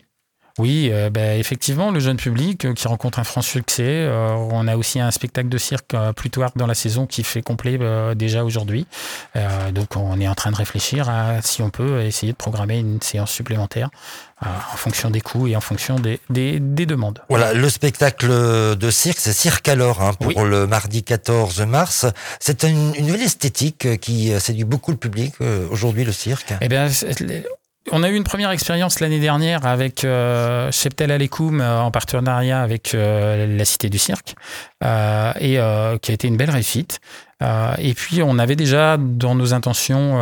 Oui, 0.58 0.88
euh, 0.90 1.10
ben, 1.10 1.38
effectivement, 1.38 1.90
le 1.90 2.00
jeune 2.00 2.16
public 2.16 2.64
euh, 2.64 2.72
qui 2.72 2.88
rencontre 2.88 3.18
un 3.18 3.24
franc 3.24 3.42
succès. 3.42 3.84
Euh, 3.86 4.30
on 4.30 4.66
a 4.68 4.76
aussi 4.76 5.00
un 5.00 5.10
spectacle 5.10 5.48
de 5.50 5.58
cirque 5.58 5.94
plus 6.16 6.30
tard 6.30 6.50
dans 6.56 6.66
la 6.66 6.74
saison 6.74 7.06
qui 7.06 7.22
fait 7.24 7.42
complet 7.42 7.78
déjà 8.14 8.44
aujourd'hui. 8.44 8.86
Donc 9.72 9.96
on 9.96 10.20
est 10.20 10.28
en 10.28 10.34
train 10.34 10.50
de 10.50 10.56
réfléchir 10.56 11.08
à 11.08 11.42
si 11.42 11.62
on 11.62 11.70
peut 11.70 12.02
essayer 12.02 12.32
de 12.32 12.36
programmer 12.36 12.78
une 12.78 13.00
séance 13.02 13.30
supplémentaire 13.30 13.90
en 14.42 14.76
fonction 14.76 15.10
des 15.10 15.20
coûts 15.20 15.46
et 15.46 15.56
en 15.56 15.60
fonction 15.60 15.96
des, 15.98 16.20
des, 16.30 16.60
des 16.60 16.86
demandes. 16.86 17.20
Voilà, 17.28 17.54
le 17.54 17.68
spectacle 17.68 18.28
de 18.28 18.90
cirque, 18.90 19.18
c'est 19.18 19.32
Cirque 19.32 19.68
alors, 19.68 20.02
hein, 20.02 20.12
pour 20.14 20.28
Oui. 20.28 20.34
le 20.48 20.66
mardi 20.66 21.02
14 21.02 21.60
mars. 21.62 22.06
C'est 22.40 22.62
une, 22.64 22.94
une 22.94 23.06
nouvelle 23.06 23.22
esthétique 23.22 24.00
qui 24.00 24.38
séduit 24.40 24.64
beaucoup 24.64 24.90
le 24.90 24.96
public 24.96 25.34
aujourd'hui, 25.70 26.04
le 26.04 26.12
cirque. 26.12 26.52
Eh 26.60 26.68
bien, 26.68 26.88
on 27.92 28.02
a 28.02 28.08
eu 28.08 28.14
une 28.14 28.24
première 28.24 28.50
expérience 28.50 29.00
l'année 29.00 29.20
dernière 29.20 29.64
avec 29.66 30.04
euh, 30.04 30.70
Cheptel 30.72 31.10
Alekoum 31.10 31.60
euh, 31.60 31.80
en 31.80 31.90
partenariat 31.90 32.60
avec 32.60 32.94
euh, 32.94 33.46
la 33.46 33.64
Cité 33.64 33.88
du 33.88 33.98
Cirque 33.98 34.34
euh, 34.84 35.32
et 35.40 35.58
qui 36.00 36.10
a 36.10 36.14
été 36.14 36.28
une 36.28 36.36
belle 36.36 36.50
réussite. 36.50 37.00
Et 37.78 37.94
puis 37.94 38.22
on 38.22 38.38
avait 38.38 38.56
déjà 38.56 38.96
dans 38.96 39.34
nos 39.34 39.52
intentions 39.52 40.18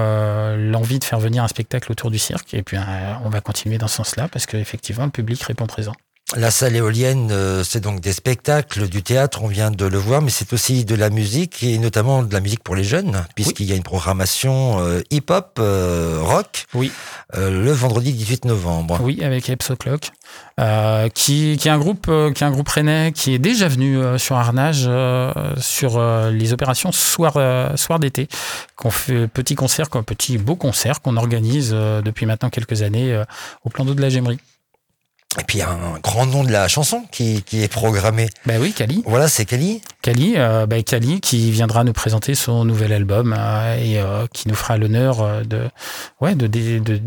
l'envie 0.56 0.98
de 0.98 1.04
faire 1.04 1.20
venir 1.20 1.44
un 1.44 1.48
spectacle 1.48 1.92
autour 1.92 2.10
du 2.10 2.18
cirque 2.18 2.54
et 2.54 2.62
puis 2.62 2.76
on 3.24 3.28
va 3.28 3.40
continuer 3.40 3.78
dans 3.78 3.86
ce 3.86 3.96
sens-là 3.96 4.26
parce 4.28 4.46
qu'effectivement 4.46 5.04
le 5.04 5.10
public 5.10 5.40
répond 5.42 5.66
présent. 5.66 5.94
La 6.36 6.50
salle 6.50 6.74
éolienne, 6.74 7.28
euh, 7.30 7.62
c'est 7.62 7.78
donc 7.78 8.00
des 8.00 8.12
spectacles, 8.12 8.88
du 8.88 9.04
théâtre, 9.04 9.44
on 9.44 9.46
vient 9.46 9.70
de 9.70 9.84
le 9.86 9.98
voir, 9.98 10.20
mais 10.20 10.30
c'est 10.30 10.52
aussi 10.52 10.84
de 10.84 10.96
la 10.96 11.08
musique, 11.08 11.62
et 11.62 11.78
notamment 11.78 12.24
de 12.24 12.32
la 12.32 12.40
musique 12.40 12.64
pour 12.64 12.74
les 12.74 12.82
jeunes, 12.82 13.24
puisqu'il 13.36 13.66
y 13.66 13.72
a 13.72 13.76
une 13.76 13.84
programmation 13.84 14.80
euh, 14.80 15.00
hip-hop, 15.12 15.58
euh, 15.60 16.18
rock, 16.20 16.66
Oui. 16.74 16.90
euh, 17.36 17.50
le 17.62 17.70
vendredi 17.70 18.12
18 18.12 18.46
novembre. 18.46 18.98
Oui, 19.00 19.22
avec 19.22 19.48
Epps 19.48 19.70
O'Clock, 19.70 20.10
euh, 20.58 21.08
qui, 21.08 21.56
qui 21.56 21.68
est 21.68 21.70
un 21.70 21.78
groupe, 21.78 22.06
euh, 22.08 22.32
qui 22.32 22.42
est 22.42 22.46
un 22.46 22.50
groupe 22.50 22.68
rennais 22.68 23.12
qui 23.14 23.32
est 23.32 23.38
déjà 23.38 23.68
venu 23.68 23.98
euh, 23.98 24.18
sur 24.18 24.34
Arnage 24.36 24.86
euh, 24.88 25.32
sur 25.60 25.98
euh, 25.98 26.32
les 26.32 26.52
opérations 26.52 26.90
soir, 26.90 27.34
euh, 27.36 27.76
soir 27.76 28.00
d'été, 28.00 28.26
qu'on 28.74 28.90
fait 28.90 29.28
petit 29.28 29.54
concert, 29.54 29.88
petit 29.88 30.36
beau 30.38 30.56
concert 30.56 31.00
qu'on 31.00 31.16
organise 31.16 31.70
euh, 31.72 32.02
depuis 32.02 32.26
maintenant 32.26 32.50
quelques 32.50 32.82
années 32.82 33.12
euh, 33.12 33.24
au 33.62 33.70
plan 33.70 33.84
d'eau 33.84 33.94
de 33.94 34.00
la 34.02 34.08
Gemmerie. 34.08 34.40
Et 35.40 35.44
puis 35.44 35.58
il 35.58 35.60
y 35.60 35.64
a 35.64 35.70
un 35.70 35.98
grand 36.02 36.26
nom 36.26 36.44
de 36.44 36.52
la 36.52 36.68
chanson 36.68 37.04
qui, 37.10 37.42
qui 37.42 37.62
est 37.62 37.68
programmé. 37.68 38.28
Ben 38.46 38.60
oui, 38.60 38.72
Cali. 38.72 39.02
Voilà, 39.06 39.26
c'est 39.28 39.44
Kali. 39.44 39.82
Cali, 40.02 40.34
euh, 40.36 40.66
ben 40.66 40.82
Cali 40.82 41.20
qui 41.20 41.50
viendra 41.50 41.82
nous 41.84 41.92
présenter 41.92 42.34
son 42.34 42.64
nouvel 42.64 42.92
album 42.92 43.34
euh, 43.36 43.76
et 43.76 43.98
euh, 43.98 44.26
qui 44.32 44.48
nous 44.48 44.54
fera 44.54 44.76
l'honneur 44.76 45.44
de, 45.44 45.68
ouais, 46.20 46.34
de, 46.36 46.46
de, 46.46 46.78
de- 46.78 47.00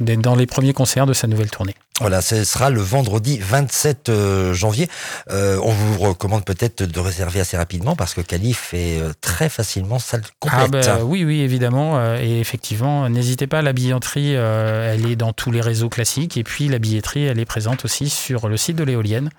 d'être 0.00 0.20
dans 0.20 0.34
les 0.36 0.46
premiers 0.46 0.72
concerts 0.72 1.06
de 1.06 1.12
sa 1.12 1.26
nouvelle 1.26 1.50
tournée. 1.50 1.74
Voilà, 2.00 2.22
ce 2.22 2.44
sera 2.44 2.70
le 2.70 2.80
vendredi 2.80 3.38
27 3.40 4.08
euh, 4.08 4.54
janvier. 4.54 4.88
Euh, 5.30 5.58
on 5.64 5.72
vous 5.72 5.98
recommande 5.98 6.44
peut-être 6.44 6.84
de 6.84 7.00
réserver 7.00 7.40
assez 7.40 7.56
rapidement 7.56 7.96
parce 7.96 8.14
que 8.14 8.20
Kali 8.20 8.52
fait 8.54 9.00
euh, 9.00 9.12
très 9.20 9.48
facilement 9.48 9.98
salle 9.98 10.22
Ah 10.24 10.62
complète. 10.64 10.86
ben, 10.86 11.00
oui, 11.02 11.24
oui, 11.24 11.40
évidemment. 11.40 12.14
et 12.14 12.38
effectivement, 12.38 13.08
n'hésitez 13.08 13.46
pas, 13.48 13.62
la 13.62 13.72
billetterie, 13.72 14.32
elle 14.34 15.06
est 15.10 15.16
dans 15.16 15.32
tous 15.32 15.50
les 15.50 15.60
réseaux 15.60 15.88
classiques. 15.88 16.36
Et 16.36 16.44
puis, 16.44 16.68
la 16.68 16.78
billetterie, 16.78 17.24
elle 17.24 17.40
est 17.40 17.44
présente 17.44 17.84
aussi 17.84 18.08
sur 18.08 18.48
le 18.48 18.56
site 18.56 18.76
de 18.76 18.84
l'éolienne. 18.84 19.30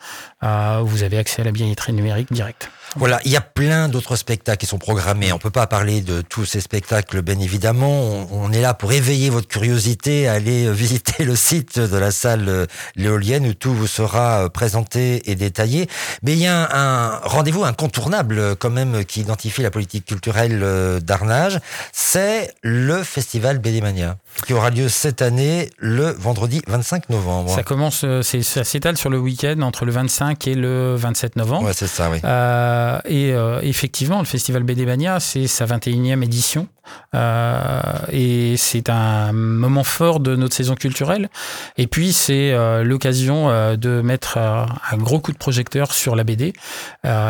Vous 0.41 1.03
avez 1.03 1.17
accès 1.17 1.41
à 1.41 1.45
la 1.45 1.51
billetterie 1.51 1.93
numérique 1.93 2.31
directe. 2.33 2.69
Voilà, 2.95 3.19
il 3.23 3.31
y 3.31 3.37
a 3.37 3.41
plein 3.41 3.87
d'autres 3.87 4.15
spectacles 4.15 4.57
qui 4.57 4.65
sont 4.65 4.79
programmés. 4.79 5.31
On 5.31 5.37
peut 5.37 5.51
pas 5.51 5.67
parler 5.67 6.01
de 6.01 6.21
tous 6.21 6.45
ces 6.45 6.59
spectacles, 6.59 7.21
bien 7.21 7.39
évidemment. 7.39 7.91
On, 7.91 8.27
on 8.31 8.51
est 8.51 8.61
là 8.61 8.73
pour 8.73 8.91
éveiller 8.91 9.29
votre 9.29 9.47
curiosité, 9.47 10.27
aller 10.27 10.71
visiter 10.71 11.23
le 11.23 11.35
site 11.35 11.77
de 11.79 11.97
la 11.97 12.09
salle 12.09 12.48
l'éolienne 12.95 13.47
où 13.47 13.53
tout 13.53 13.73
vous 13.73 13.87
sera 13.87 14.45
euh, 14.45 14.49
présenté 14.49 15.29
et 15.29 15.35
détaillé. 15.35 15.87
Mais 16.23 16.33
il 16.33 16.39
y 16.39 16.47
a 16.47 16.55
un, 16.55 17.13
un 17.13 17.19
rendez-vous 17.23 17.63
incontournable 17.63 18.39
euh, 18.39 18.55
quand 18.57 18.69
même 18.69 19.05
qui 19.05 19.21
identifie 19.21 19.61
la 19.61 19.71
politique 19.71 20.05
culturelle 20.05 20.59
euh, 20.63 20.99
d'Arnage. 20.99 21.59
C'est 21.91 22.53
le 22.61 23.03
festival 23.03 23.59
BD-Mania 23.59 24.17
qui 24.45 24.53
aura 24.53 24.69
lieu 24.69 24.87
cette 24.89 25.21
année 25.21 25.69
le 25.77 26.11
vendredi 26.11 26.61
25 26.67 27.09
novembre. 27.09 27.49
Ça 27.53 27.63
commence, 27.63 28.05
ça 28.21 28.63
s'étale 28.63 28.97
sur 28.97 29.09
le 29.09 29.19
week-end 29.19 29.61
entre 29.61 29.85
le 29.85 29.91
25 29.91 30.47
et 30.47 30.55
le 30.55 30.95
27 30.95 31.35
novembre. 31.35 31.67
Ouais, 31.67 31.73
c'est 31.73 31.87
ça, 31.87 32.09
oui. 32.09 32.19
Euh, 32.23 32.99
et 33.05 33.33
euh, 33.33 33.59
effectivement, 33.61 34.19
le 34.19 34.25
Festival 34.25 34.63
BD 34.63 34.85
Mania, 34.85 35.19
c'est 35.19 35.47
sa 35.47 35.65
21e 35.65 36.23
édition. 36.23 36.67
Euh, 37.15 37.81
et 38.11 38.55
c'est 38.57 38.89
un 38.89 39.31
moment 39.31 39.83
fort 39.83 40.19
de 40.19 40.35
notre 40.35 40.55
saison 40.55 40.75
culturelle. 40.75 41.29
Et 41.77 41.87
puis, 41.87 42.13
c'est 42.13 42.38
euh, 42.39 42.83
l'occasion 42.83 43.49
euh, 43.49 43.75
de 43.75 44.01
mettre 44.01 44.37
euh, 44.37 44.65
un 44.91 44.97
gros 44.97 45.19
coup 45.19 45.31
de 45.31 45.37
projecteur 45.37 45.93
sur 45.93 46.15
la 46.15 46.23
BD. 46.23 46.53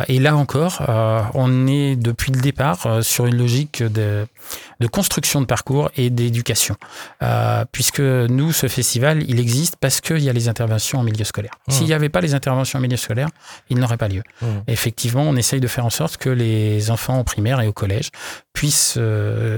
Et 0.07 0.19
là 0.19 0.35
encore, 0.35 0.81
on 1.33 1.67
est 1.67 1.95
depuis 1.95 2.31
le 2.31 2.39
départ 2.41 3.03
sur 3.03 3.25
une 3.25 3.37
logique 3.37 3.83
de, 3.83 4.25
de 4.79 4.87
construction 4.87 5.41
de 5.41 5.45
parcours 5.45 5.89
et 5.95 6.09
d'éducation. 6.09 6.75
Puisque 7.71 7.99
nous, 7.99 8.51
ce 8.51 8.67
festival, 8.67 9.23
il 9.27 9.39
existe 9.39 9.75
parce 9.77 10.01
qu'il 10.01 10.19
y 10.19 10.29
a 10.29 10.33
les 10.33 10.47
interventions 10.49 10.99
en 10.99 11.03
milieu 11.03 11.23
scolaire. 11.23 11.53
Mmh. 11.67 11.71
S'il 11.71 11.85
n'y 11.87 11.93
avait 11.93 12.09
pas 12.09 12.21
les 12.21 12.33
interventions 12.33 12.79
en 12.79 12.81
milieu 12.81 12.97
scolaire, 12.97 13.29
il 13.69 13.77
n'aurait 13.77 13.97
pas 13.97 14.07
lieu. 14.07 14.23
Mmh. 14.41 14.45
Effectivement, 14.67 15.23
on 15.23 15.35
essaye 15.35 15.59
de 15.59 15.67
faire 15.67 15.85
en 15.85 15.89
sorte 15.89 16.17
que 16.17 16.29
les 16.29 16.91
enfants 16.91 17.19
au 17.19 17.23
primaire 17.23 17.61
et 17.61 17.67
au 17.67 17.73
collège 17.73 18.09
puissent, 18.53 18.95
euh, 18.97 19.57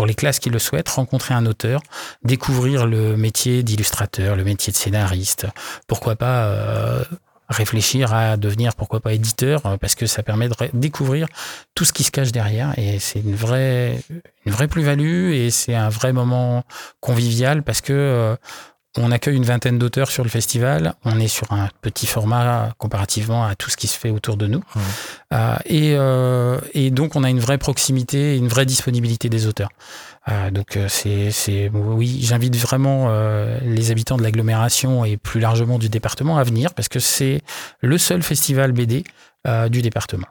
pour 0.00 0.06
les 0.06 0.14
classes 0.14 0.38
qui 0.38 0.48
le 0.48 0.58
souhaitent, 0.58 0.88
rencontrer 0.88 1.34
un 1.34 1.44
auteur, 1.44 1.82
découvrir 2.24 2.86
le 2.86 3.18
métier 3.18 3.62
d'illustrateur, 3.62 4.34
le 4.34 4.44
métier 4.44 4.72
de 4.72 4.76
scénariste, 4.78 5.46
pourquoi 5.86 6.16
pas 6.16 6.44
euh, 6.44 7.04
réfléchir 7.50 8.14
à 8.14 8.38
devenir, 8.38 8.74
pourquoi 8.76 9.00
pas 9.00 9.12
éditeur, 9.12 9.66
euh, 9.66 9.76
parce 9.76 9.94
que 9.94 10.06
ça 10.06 10.22
permet 10.22 10.48
de 10.48 10.54
découvrir 10.72 11.26
tout 11.74 11.84
ce 11.84 11.92
qui 11.92 12.02
se 12.02 12.10
cache 12.10 12.32
derrière 12.32 12.72
et 12.78 12.98
c'est 12.98 13.20
une 13.20 13.34
vraie, 13.34 14.00
une 14.46 14.52
vraie 14.52 14.68
plus-value 14.68 15.32
et 15.32 15.50
c'est 15.50 15.74
un 15.74 15.90
vrai 15.90 16.14
moment 16.14 16.64
convivial 17.00 17.62
parce 17.62 17.82
que 17.82 17.92
euh, 17.92 18.36
on 18.98 19.12
accueille 19.12 19.36
une 19.36 19.44
vingtaine 19.44 19.78
d'auteurs 19.78 20.10
sur 20.10 20.24
le 20.24 20.30
festival. 20.30 20.94
On 21.04 21.20
est 21.20 21.28
sur 21.28 21.52
un 21.52 21.68
petit 21.80 22.06
format 22.06 22.72
comparativement 22.78 23.44
à 23.44 23.54
tout 23.54 23.70
ce 23.70 23.76
qui 23.76 23.86
se 23.86 23.96
fait 23.96 24.10
autour 24.10 24.36
de 24.36 24.46
nous. 24.46 24.62
Mhm. 24.74 24.82
Euh, 25.32 25.56
et, 25.66 25.94
euh, 25.94 26.58
et 26.74 26.90
donc, 26.90 27.14
on 27.14 27.22
a 27.22 27.30
une 27.30 27.38
vraie 27.38 27.58
proximité 27.58 28.34
et 28.34 28.36
une 28.36 28.48
vraie 28.48 28.66
disponibilité 28.66 29.28
des 29.28 29.46
auteurs. 29.46 29.70
Euh, 30.28 30.50
donc, 30.50 30.78
c'est, 30.88 31.30
c'est, 31.30 31.70
oui, 31.72 32.20
j'invite 32.22 32.56
vraiment 32.56 33.10
les 33.62 33.90
habitants 33.90 34.16
de 34.16 34.22
l'agglomération 34.22 35.04
et 35.04 35.16
plus 35.16 35.40
largement 35.40 35.78
du 35.78 35.88
département 35.88 36.38
à 36.38 36.42
venir 36.42 36.74
parce 36.74 36.88
que 36.88 36.98
c'est 36.98 37.42
le 37.80 37.96
seul 37.98 38.22
festival 38.22 38.72
BD 38.72 39.04
du 39.70 39.82
département. 39.82 40.26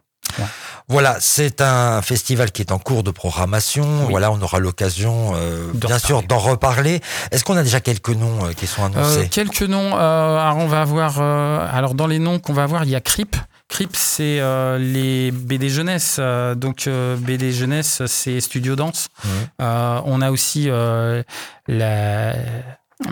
Voilà, 0.88 1.18
c'est 1.20 1.62
un 1.62 2.02
festival 2.02 2.52
qui 2.52 2.64
est 2.64 2.72
en 2.72 2.80
cours 2.80 3.04
de 3.04 3.12
programmation. 3.12 3.84
Oui. 4.02 4.08
Voilà, 4.10 4.32
on 4.32 4.42
aura 4.42 4.58
l'occasion, 4.58 5.34
euh, 5.36 5.70
bien 5.74 6.00
sûr, 6.00 6.24
d'en 6.24 6.40
reparler. 6.40 7.00
Est-ce 7.32 7.44
qu'on 7.44 7.56
a 7.58 7.62
déjà 7.64 7.80
quelques 7.80 8.10
noms 8.10 8.46
euh, 8.46 8.54
qui 8.54 8.66
sont 8.66 8.82
Euh, 8.82 8.86
annoncés? 8.88 9.28
quelques 9.30 9.62
noms. 9.62 9.96
alors 9.96 10.58
on 10.58 10.66
va 10.68 10.82
avoir. 10.82 11.20
alors 11.22 11.94
dans 11.94 12.08
les 12.08 12.18
noms 12.20 12.40
qu'on 12.40 12.54
va 12.54 12.64
avoir, 12.64 12.86
il 12.86 12.90
y 12.90 12.96
a 12.96 13.02
Crip. 13.02 13.36
Crip, 13.68 13.92
c'est 13.96 14.42
les 14.80 15.30
BD 15.32 15.70
jeunesse. 15.70 16.20
donc 16.56 16.90
BD 17.20 17.52
jeunesse, 17.52 18.02
c'est 18.08 18.40
Studio 18.42 18.76
Danse. 18.76 19.10
On 19.60 20.22
a 20.24 20.32
aussi 20.32 20.70
la 21.68 22.34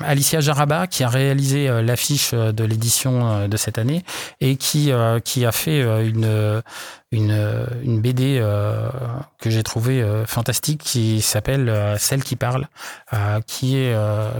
Alicia 0.03 0.41
Jaraba 0.41 0.87
qui 0.87 1.03
a 1.03 1.09
réalisé 1.09 1.69
euh, 1.69 1.81
l'affiche 1.81 2.31
euh, 2.33 2.51
de 2.51 2.63
l'édition 2.65 3.29
euh, 3.29 3.47
de 3.47 3.55
cette 3.55 3.77
année 3.77 4.03
et 4.41 4.57
qui 4.57 4.91
qui 5.23 5.45
a 5.45 5.51
fait 5.51 5.81
une 6.05 6.61
une, 7.11 8.01
BD 8.01 8.39
que 9.39 9.49
j'ai 9.49 9.63
trouvée 9.63 10.05
fantastique 10.25 10.81
qui 10.81 11.21
s'appelle 11.21 11.95
Celle 11.99 12.23
qui 12.23 12.35
parle, 12.35 12.67
qui 13.47 13.77
est 13.77 13.95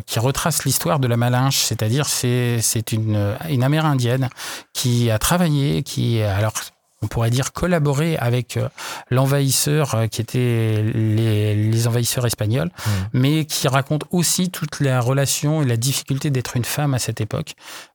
qui 0.05 0.19
retrace 0.19 0.65
l'histoire 0.65 0.99
de 0.99 1.07
la 1.07 1.17
Malinche, 1.17 1.57
c'est-à-dire 1.57 2.05
c'est 2.07 2.60
c'est 2.62 2.91
une 2.91 3.36
une 3.49 3.63
Amérindienne 3.63 4.29
qui 4.73 5.10
a 5.10 5.19
travaillé, 5.19 5.83
qui 5.83 6.21
alors 6.21 6.53
on 7.03 7.07
pourrait 7.07 7.29
dire 7.29 7.53
collaborer 7.53 8.17
avec 8.17 8.57
euh, 8.57 8.69
l'envahisseur 9.12 9.93
euh, 9.95 10.07
qui 10.07 10.19
était 10.21 10.83
les, 10.93 11.53
les 11.55 11.88
envahisseurs 11.88 12.25
espagnols, 12.25 12.71
Mhm. 12.86 12.91
mais 13.13 13.45
qui 13.45 13.67
raconte 13.67 14.05
aussi 14.12 14.49
toute 14.49 14.79
la 14.79 14.99
relation 14.99 15.62
et 15.62 15.65
la 15.65 15.77
difficulté 15.77 16.29
d'être 16.31 16.57
une 16.57 16.65
femme 16.65 16.93
à 16.93 16.99
cette 16.99 17.21
époque. 17.21 17.53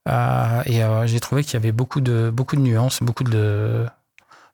Euh, 0.08 0.62
et 0.66 0.82
euh, 0.84 1.06
j'ai 1.06 1.20
trouvé 1.20 1.42
qu'il 1.42 1.54
y 1.54 1.56
avait 1.56 1.72
beaucoup 1.72 2.00
de 2.00 2.30
beaucoup 2.30 2.56
de 2.56 2.60
nuances, 2.62 3.00
beaucoup 3.02 3.24
de 3.24 3.84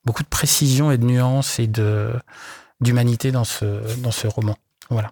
beaucoup 0.04 0.22
de 0.22 0.28
précision 0.28 0.90
et 0.90 0.98
de 0.98 1.04
nuances 1.04 1.58
et 1.58 1.66
de 1.66 2.12
d'humanité 2.80 3.32
dans 3.32 3.44
ce 3.44 3.64
dans 3.98 4.12
ce 4.12 4.26
roman. 4.28 4.56
Voilà. 4.90 5.10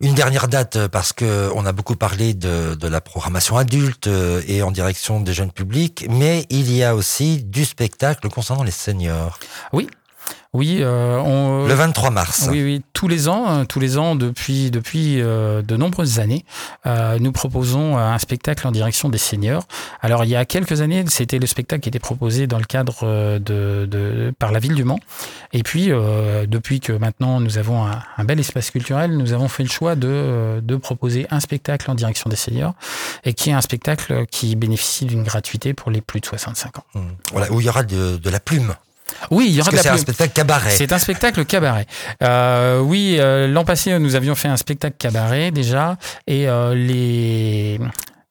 Une 0.00 0.14
dernière 0.14 0.46
date, 0.46 0.76
euh, 0.76 0.88
parce 0.88 1.12
que 1.12 1.50
on 1.56 1.66
a 1.66 1.72
beaucoup 1.72 1.96
parlé 1.96 2.32
de, 2.32 2.76
de 2.76 2.86
la 2.86 3.00
programmation 3.00 3.56
adulte 3.56 4.06
euh, 4.06 4.40
et 4.46 4.62
en 4.62 4.70
direction 4.70 5.20
des 5.20 5.34
jeunes 5.34 5.50
publics, 5.50 6.06
mais 6.08 6.46
il 6.50 6.72
y 6.72 6.84
a 6.84 6.94
aussi 6.94 7.42
du 7.42 7.64
spectacle 7.64 8.28
concernant 8.28 8.62
les 8.62 8.70
seniors. 8.70 9.40
Oui, 9.72 9.88
euh, 10.56 11.18
on, 11.18 11.66
Le 11.66 11.74
23 11.74 12.10
mars. 12.10 12.48
Oui, 12.50 12.62
oui, 12.62 12.82
tous 12.94 13.06
les 13.06 13.28
ans, 13.28 13.44
euh, 13.48 13.64
tous 13.64 13.80
les 13.80 13.98
ans 13.98 14.16
depuis 14.16 14.70
depuis 14.70 15.20
euh, 15.20 15.62
de 15.62 15.76
nombreuses 15.76 16.20
années, 16.20 16.44
euh, 16.86 17.18
nous 17.20 17.32
proposons 17.32 17.98
un 17.98 18.18
spectacle 18.18 18.66
en 18.66 18.70
direction 18.70 19.08
des 19.08 19.18
seniors. 19.18 19.64
Alors 20.00 20.24
il 20.24 20.30
y 20.30 20.36
a 20.36 20.44
quelques 20.44 20.80
années, 20.80 21.04
c'était 21.08 21.38
le 21.38 21.46
spectacle 21.46 21.82
qui 21.82 21.90
était 21.90 21.98
proposé 21.98 22.46
dans 22.46 22.58
le 22.58 22.64
cadre 22.64 23.00
euh, 23.02 23.38
de, 23.38 23.86
de 23.86 24.32
par 24.38 24.50
la 24.52 24.58
ville 24.58 24.74
du 24.74 24.84
Mans. 24.84 25.00
Et 25.52 25.62
puis 25.62 25.90
euh, 25.90 26.46
depuis 26.46 26.80
que 26.80 26.92
maintenant 26.92 27.40
nous 27.40 27.58
avons 27.58 27.86
un, 27.86 28.02
un 28.16 28.24
bel 28.24 28.40
espace 28.40 28.70
culturel, 28.70 29.16
nous 29.16 29.32
avons 29.34 29.48
fait 29.48 29.62
le 29.62 29.68
choix 29.68 29.96
de 29.96 30.08
euh, 30.08 30.60
de 30.62 30.76
proposer 30.76 31.26
un 31.30 31.40
spectacle 31.40 31.90
en 31.90 31.94
direction 31.94 32.30
des 32.30 32.36
seniors 32.36 32.74
et 33.24 33.34
qui 33.34 33.50
est 33.50 33.54
un 33.54 33.60
spectacle 33.60 34.26
qui 34.26 34.56
bénéficie 34.56 35.04
d'une 35.04 35.22
gratuité 35.24 35.74
pour 35.74 35.90
les 35.90 36.00
plus 36.00 36.20
de 36.20 36.26
65 36.26 36.78
ans. 36.78 36.84
Mmh. 36.94 37.00
Voilà, 37.32 37.52
où 37.52 37.60
il 37.60 37.66
y 37.66 37.68
aura 37.68 37.82
de, 37.82 38.16
de 38.16 38.30
la 38.30 38.40
plume. 38.40 38.74
Oui, 39.30 39.46
il 39.48 39.54
y 39.54 39.60
aura 39.60 39.70
Parce 39.70 39.82
que 39.82 39.88
de 39.88 39.94
c'est 39.94 40.00
un 40.00 40.02
spectacle 40.02 40.32
cabaret. 40.32 40.70
C'est 40.70 40.92
un 40.92 40.98
spectacle 40.98 41.44
cabaret. 41.44 41.86
Euh, 42.22 42.80
oui, 42.80 43.16
euh, 43.18 43.46
l'an 43.48 43.64
passé, 43.64 43.98
nous 43.98 44.14
avions 44.14 44.34
fait 44.34 44.48
un 44.48 44.56
spectacle 44.56 44.96
cabaret 44.98 45.50
déjà, 45.50 45.96
et 46.26 46.48
euh, 46.48 46.74
les 46.74 47.78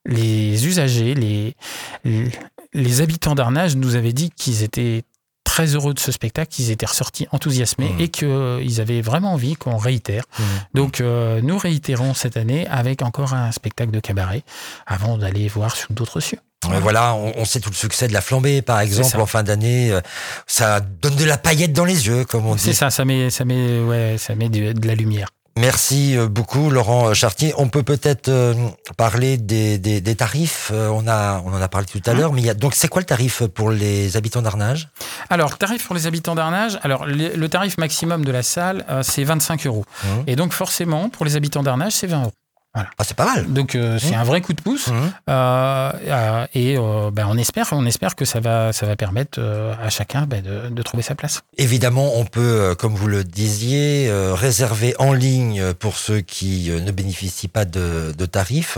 les 0.06 0.68
usagers, 0.68 1.14
les 1.14 1.56
les, 2.04 2.32
les 2.74 3.02
habitants 3.02 3.36
d'Arnage 3.36 3.76
nous 3.76 3.96
avaient 3.96 4.14
dit 4.14 4.32
qu'ils 4.32 4.64
étaient 4.64 5.04
très 5.44 5.76
heureux 5.76 5.94
de 5.94 6.00
ce 6.00 6.12
spectacle, 6.12 6.50
qu'ils 6.50 6.72
étaient 6.72 6.86
ressortis 6.86 7.28
enthousiasmés 7.32 7.90
Mmh. 7.90 8.02
et 8.02 8.08
qu'ils 8.10 8.82
avaient 8.82 9.02
vraiment 9.02 9.34
envie 9.34 9.56
qu'on 9.56 9.78
réitère. 9.78 10.24
Mmh. 10.38 10.44
Donc 10.74 11.00
nous 11.02 11.58
réitérons 11.58 12.14
cette 12.14 12.38
année 12.38 12.68
avec 12.68 13.02
encore 13.02 13.34
un 13.34 13.52
spectacle 13.52 13.92
de 13.92 14.00
cabaret 14.00 14.44
avant 14.86 15.18
d'aller 15.18 15.48
voir 15.48 15.76
sous 15.76 15.94
d'autres 15.94 16.20
cieux. 16.20 16.40
Euh, 16.66 16.80
Voilà, 16.80 17.14
on, 17.14 17.34
on 17.38 17.46
sait 17.46 17.60
tout 17.60 17.70
le 17.70 17.76
succès 17.76 18.08
de 18.08 18.14
la 18.14 18.22
flambée, 18.22 18.62
par 18.62 18.80
exemple, 18.80 19.20
en 19.22 19.26
fin 19.26 19.44
d'année. 19.44 19.92
euh, 19.92 20.02
Ça 20.48 20.80
donne 20.80 21.16
de 21.16 21.26
la 21.26 21.38
paillette 21.38 21.74
dans 21.74 21.86
les 21.86 22.08
yeux, 22.08 22.26
comme 22.26 22.46
on 22.46 22.58
C'est 22.58 22.72
dit. 22.72 22.76
ça, 22.76 22.90
ça 22.90 23.06
met, 23.06 23.30
ça 23.30 23.46
met, 23.46 23.80
ouais, 23.80 24.16
ça 24.18 24.36
met 24.36 24.50
de, 24.50 24.74
de 24.74 24.88
la 24.88 24.96
lumière. 24.96 25.30
Merci 25.60 26.16
euh, 26.16 26.28
beaucoup, 26.28 26.70
Laurent 26.70 27.14
Chartier. 27.16 27.52
On 27.58 27.68
peut 27.68 27.82
peut-être 27.82 28.28
euh, 28.30 28.54
parler 28.96 29.38
des, 29.38 29.80
des, 29.80 30.02
des 30.02 30.16
tarifs. 30.16 30.70
Euh, 30.72 30.88
On 30.90 31.08
a, 31.08 31.42
on 31.46 31.52
en 31.52 31.60
a 31.62 31.68
parlé 31.68 31.88
tout 31.88 32.00
à 32.06 32.12
Hein 32.12 32.14
l'heure, 32.14 32.34
mais 32.34 32.42
il 32.42 32.46
y 32.46 32.50
a, 32.50 32.54
donc 32.54 32.76
c'est 32.76 32.88
quoi 32.88 33.02
le 33.02 33.08
tarif 33.08 33.42
pour 33.48 33.72
les 33.72 34.18
habitants 34.18 34.44
d'Arnage? 34.44 34.90
Alors, 35.32 35.58
tarif 35.58 35.84
pour 35.86 35.96
les 35.96 36.06
habitants 36.06 36.36
d'Arnage. 36.36 36.78
Alors, 36.84 37.06
le, 37.08 37.36
le 37.36 37.50
tarif 37.50 37.78
maximum 37.80 38.24
de 38.24 38.32
la 38.32 38.44
salle, 38.44 38.86
euh, 38.90 39.02
c'est 39.04 39.24
25 39.24 39.66
euros. 39.66 39.86
Mhm. 40.04 40.24
Et 40.28 40.36
donc, 40.36 40.54
forcément, 40.54 41.10
pour 41.10 41.26
les 41.26 41.36
habitants 41.36 41.64
d'Arnage, 41.64 41.94
c'est 41.94 42.08
20 42.08 42.22
euros. 42.22 42.34
Ah, 42.98 43.04
c'est 43.04 43.16
pas 43.16 43.26
mal. 43.26 43.46
Donc, 43.52 43.76
euh, 43.76 43.98
c'est 44.00 44.12
Mhm. 44.16 44.22
un 44.22 44.24
vrai 44.24 44.42
coup 44.42 44.54
de 44.54 44.62
pouce. 44.62 44.88
Mhm. 44.88 45.12
Euh, 45.30 45.92
euh, 46.08 46.48
et 46.54 46.78
euh, 46.78 47.10
ben, 47.12 47.28
on 47.30 47.38
espère, 47.38 47.68
on 47.72 47.86
espère 47.86 48.16
que 48.16 48.26
ça 48.26 48.40
va, 48.40 48.74
ça 48.74 48.86
va 48.86 48.96
permettre 48.96 49.40
à 49.82 49.90
chacun 49.90 50.26
ben, 50.26 50.42
de, 50.44 50.70
de 50.70 50.82
trouver 50.82 51.04
sa 51.04 51.16
place. 51.16 51.42
Évidemment, 51.58 52.12
on 52.16 52.26
peut, 52.26 52.76
comme 52.78 52.94
vous 52.96 53.08
le 53.08 53.24
disiez, 53.24 54.10
réserver 54.34 54.94
en 55.00 55.14
ligne 55.14 55.74
pour 55.74 55.98
ceux 55.98 56.22
qui 56.22 56.70
ne 56.70 56.92
bénéficient 56.92 57.48
pas 57.48 57.66
de, 57.66 58.14
de 58.18 58.26
tarifs. 58.26 58.78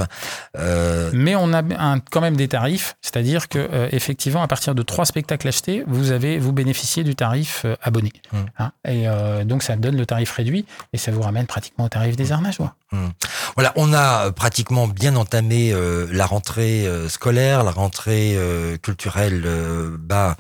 Mais 1.14 1.36
on 1.36 1.54
a 1.54 1.62
un- 1.78 2.00
quand 2.00 2.22
même 2.22 2.36
des 2.38 2.48
tarifs, 2.48 2.96
c'est-à-dire 3.02 3.48
que 3.50 3.90
effectivement, 3.92 4.42
à 4.42 4.48
partir 4.48 4.76
de 4.76 4.82
trois 4.84 5.06
spectacles 5.06 5.48
achetés, 5.48 5.84
vous 5.88 6.12
avez, 6.12 6.38
vous 6.40 6.52
bénéficiez 6.54 7.04
du 7.04 7.16
tarif 7.16 7.66
abonné. 7.82 8.12
Mhm. 8.34 8.46
Hein. 8.60 8.72
et 8.88 9.06
donc, 9.46 9.64
ça 9.64 9.76
donne 9.76 9.98
le 9.98 10.06
tarif 10.06 10.32
réduit 10.32 10.66
et 10.94 10.98
ça 10.98 11.12
vous 11.12 11.22
ramène 11.22 11.46
pratiquement 11.46 11.86
au 11.86 11.90
tarif 11.90 12.16
des 12.16 12.32
Arnageois. 12.32 12.76
Voilà, 13.56 13.72
on 13.76 13.89
a 13.94 14.26
euh, 14.26 14.32
pratiquement 14.32 14.88
bien 14.88 15.16
entamé 15.16 15.72
euh, 15.72 16.08
la 16.12 16.26
rentrée 16.26 16.88
euh, 16.88 17.10
scolaire, 17.10 17.64
la 17.64 17.72
rentrée 17.72 18.38
culturelle 18.82 19.46
bah, 20.00 20.36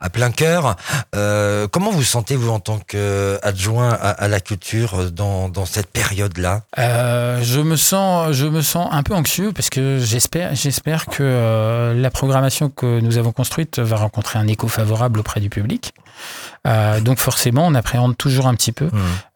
à 0.00 0.10
plein 0.10 0.30
cœur. 0.30 0.76
Comment 1.12 1.90
vous 1.90 2.02
sentez-vous 2.02 2.50
en 2.50 2.60
tant 2.60 2.78
qu'adjoint 2.78 3.90
à, 3.90 4.28
la 4.28 4.40
culture 4.40 5.10
dans, 5.10 5.48
dans 5.48 5.66
cette 5.66 5.88
période-là? 5.88 6.62
Je 6.76 7.60
me 7.60 7.76
sens, 7.76 8.32
je 8.32 8.46
me 8.46 8.62
sens 8.62 8.88
un 8.90 9.02
peu 9.02 9.14
anxieux 9.14 9.52
parce 9.52 9.70
que 9.70 9.98
j'espère, 9.98 10.54
j'espère 10.54 11.06
que 11.06 11.94
la 11.96 12.10
programmation 12.10 12.68
que 12.68 13.00
nous 13.00 13.18
avons 13.18 13.32
construite 13.32 13.78
va 13.78 13.96
rencontrer 13.96 14.38
un 14.38 14.46
écho 14.46 14.68
favorable 14.68 15.20
auprès 15.20 15.40
du 15.40 15.50
public. 15.50 15.94
Euh, 16.66 17.00
donc 17.00 17.18
forcément, 17.18 17.66
on 17.66 17.74
appréhende 17.74 18.16
toujours 18.16 18.46
un 18.46 18.54
petit 18.54 18.72
peu. 18.72 18.90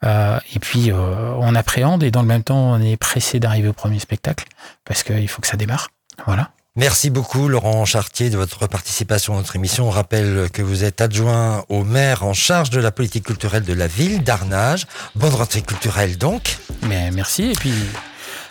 Euh, 0.05 0.39
et 0.55 0.59
puis, 0.59 0.91
euh, 0.91 1.33
on 1.39 1.55
appréhende 1.55 2.03
et 2.03 2.11
dans 2.11 2.23
le 2.23 2.29
même 2.29 2.43
temps, 2.43 2.73
on 2.73 2.81
est 2.81 2.97
pressé 2.97 3.41
d'arriver 3.41 3.69
au 3.69 3.73
premier 3.73 3.99
spectacle 3.99 4.47
parce 4.85 5.03
qu'il 5.03 5.29
faut 5.29 5.41
que 5.41 5.49
ça 5.49 5.57
démarre. 5.57 5.89
Voilà. 6.27 6.51
Merci 6.77 7.11
beaucoup 7.11 7.49
Laurent 7.49 7.85
Chartier 7.85 8.31
de 8.31 8.37
votre 8.37 8.69
participation 8.69 9.35
à 9.35 9.39
notre 9.39 9.57
émission. 9.57 9.89
On 9.89 9.91
rappelle 9.91 10.49
que 10.53 10.63
vous 10.63 10.85
êtes 10.85 11.01
adjoint 11.01 11.65
au 11.69 11.83
maire 11.83 12.25
en 12.25 12.35
charge 12.35 12.71
de 12.71 12.79
la 12.79 12.93
politique 12.93 13.25
culturelle 13.25 13.65
de 13.65 13.73
la 13.73 13.89
ville 13.89 14.23
d'Arnage. 14.23 14.87
Bonne 15.17 15.35
rentrée 15.35 15.63
culturelle 15.63 16.19
donc. 16.19 16.59
Mais 16.83 17.11
merci 17.11 17.51
et 17.51 17.55
puis 17.55 17.73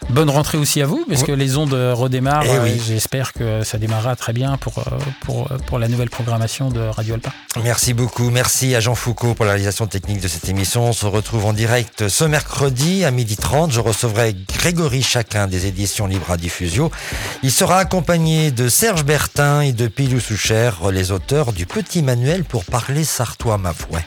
bonne 0.09 0.29
rentrée 0.29 0.57
aussi 0.57 0.81
à 0.81 0.85
vous 0.85 1.05
parce 1.07 1.23
que 1.23 1.31
les 1.31 1.57
ondes 1.57 1.73
redémarrent. 1.73 2.43
Eh 2.45 2.59
oui. 2.59 2.69
et 2.71 2.79
J'espère 2.79 3.33
que 3.33 3.63
ça 3.63 3.77
démarrera 3.77 4.15
très 4.15 4.33
bien 4.33 4.57
pour, 4.57 4.79
euh, 4.79 4.97
pour, 5.21 5.47
pour 5.65 5.79
la 5.79 5.87
nouvelle 5.87 6.09
programmation 6.09 6.69
de 6.69 6.79
Radio 6.79 7.15
Alpin. 7.15 7.31
Merci 7.63 7.93
beaucoup. 7.93 8.29
Merci 8.29 8.75
à 8.75 8.79
Jean 8.79 8.95
Foucault 8.95 9.33
pour 9.33 9.45
la 9.45 9.51
réalisation 9.51 9.87
technique 9.87 10.21
de 10.21 10.27
cette 10.27 10.47
émission. 10.49 10.85
On 10.85 10.93
se 10.93 11.05
retrouve 11.05 11.45
en 11.45 11.53
direct 11.53 12.07
ce 12.07 12.23
mercredi 12.23 13.05
à 13.05 13.11
12h30. 13.11 13.71
Je 13.71 13.79
recevrai 13.79 14.35
Grégory 14.57 15.01
Chacun 15.01 15.47
des 15.47 15.65
éditions 15.65 16.07
Libre 16.07 16.31
à 16.31 16.37
Diffusio. 16.37 16.91
Il 17.43 17.51
sera 17.51 17.77
accompagné 17.77 18.51
de 18.51 18.69
Serge 18.69 19.03
Bertin 19.03 19.61
et 19.61 19.73
de 19.73 19.87
Pilou 19.87 20.19
Soucher, 20.19 20.71
les 20.91 21.11
auteurs 21.11 21.53
du 21.53 21.65
Petit 21.65 22.01
Manuel 22.01 22.43
pour 22.43 22.65
parler 22.65 23.03
sartois, 23.03 23.57
ma 23.57 23.73
foi. 23.73 23.99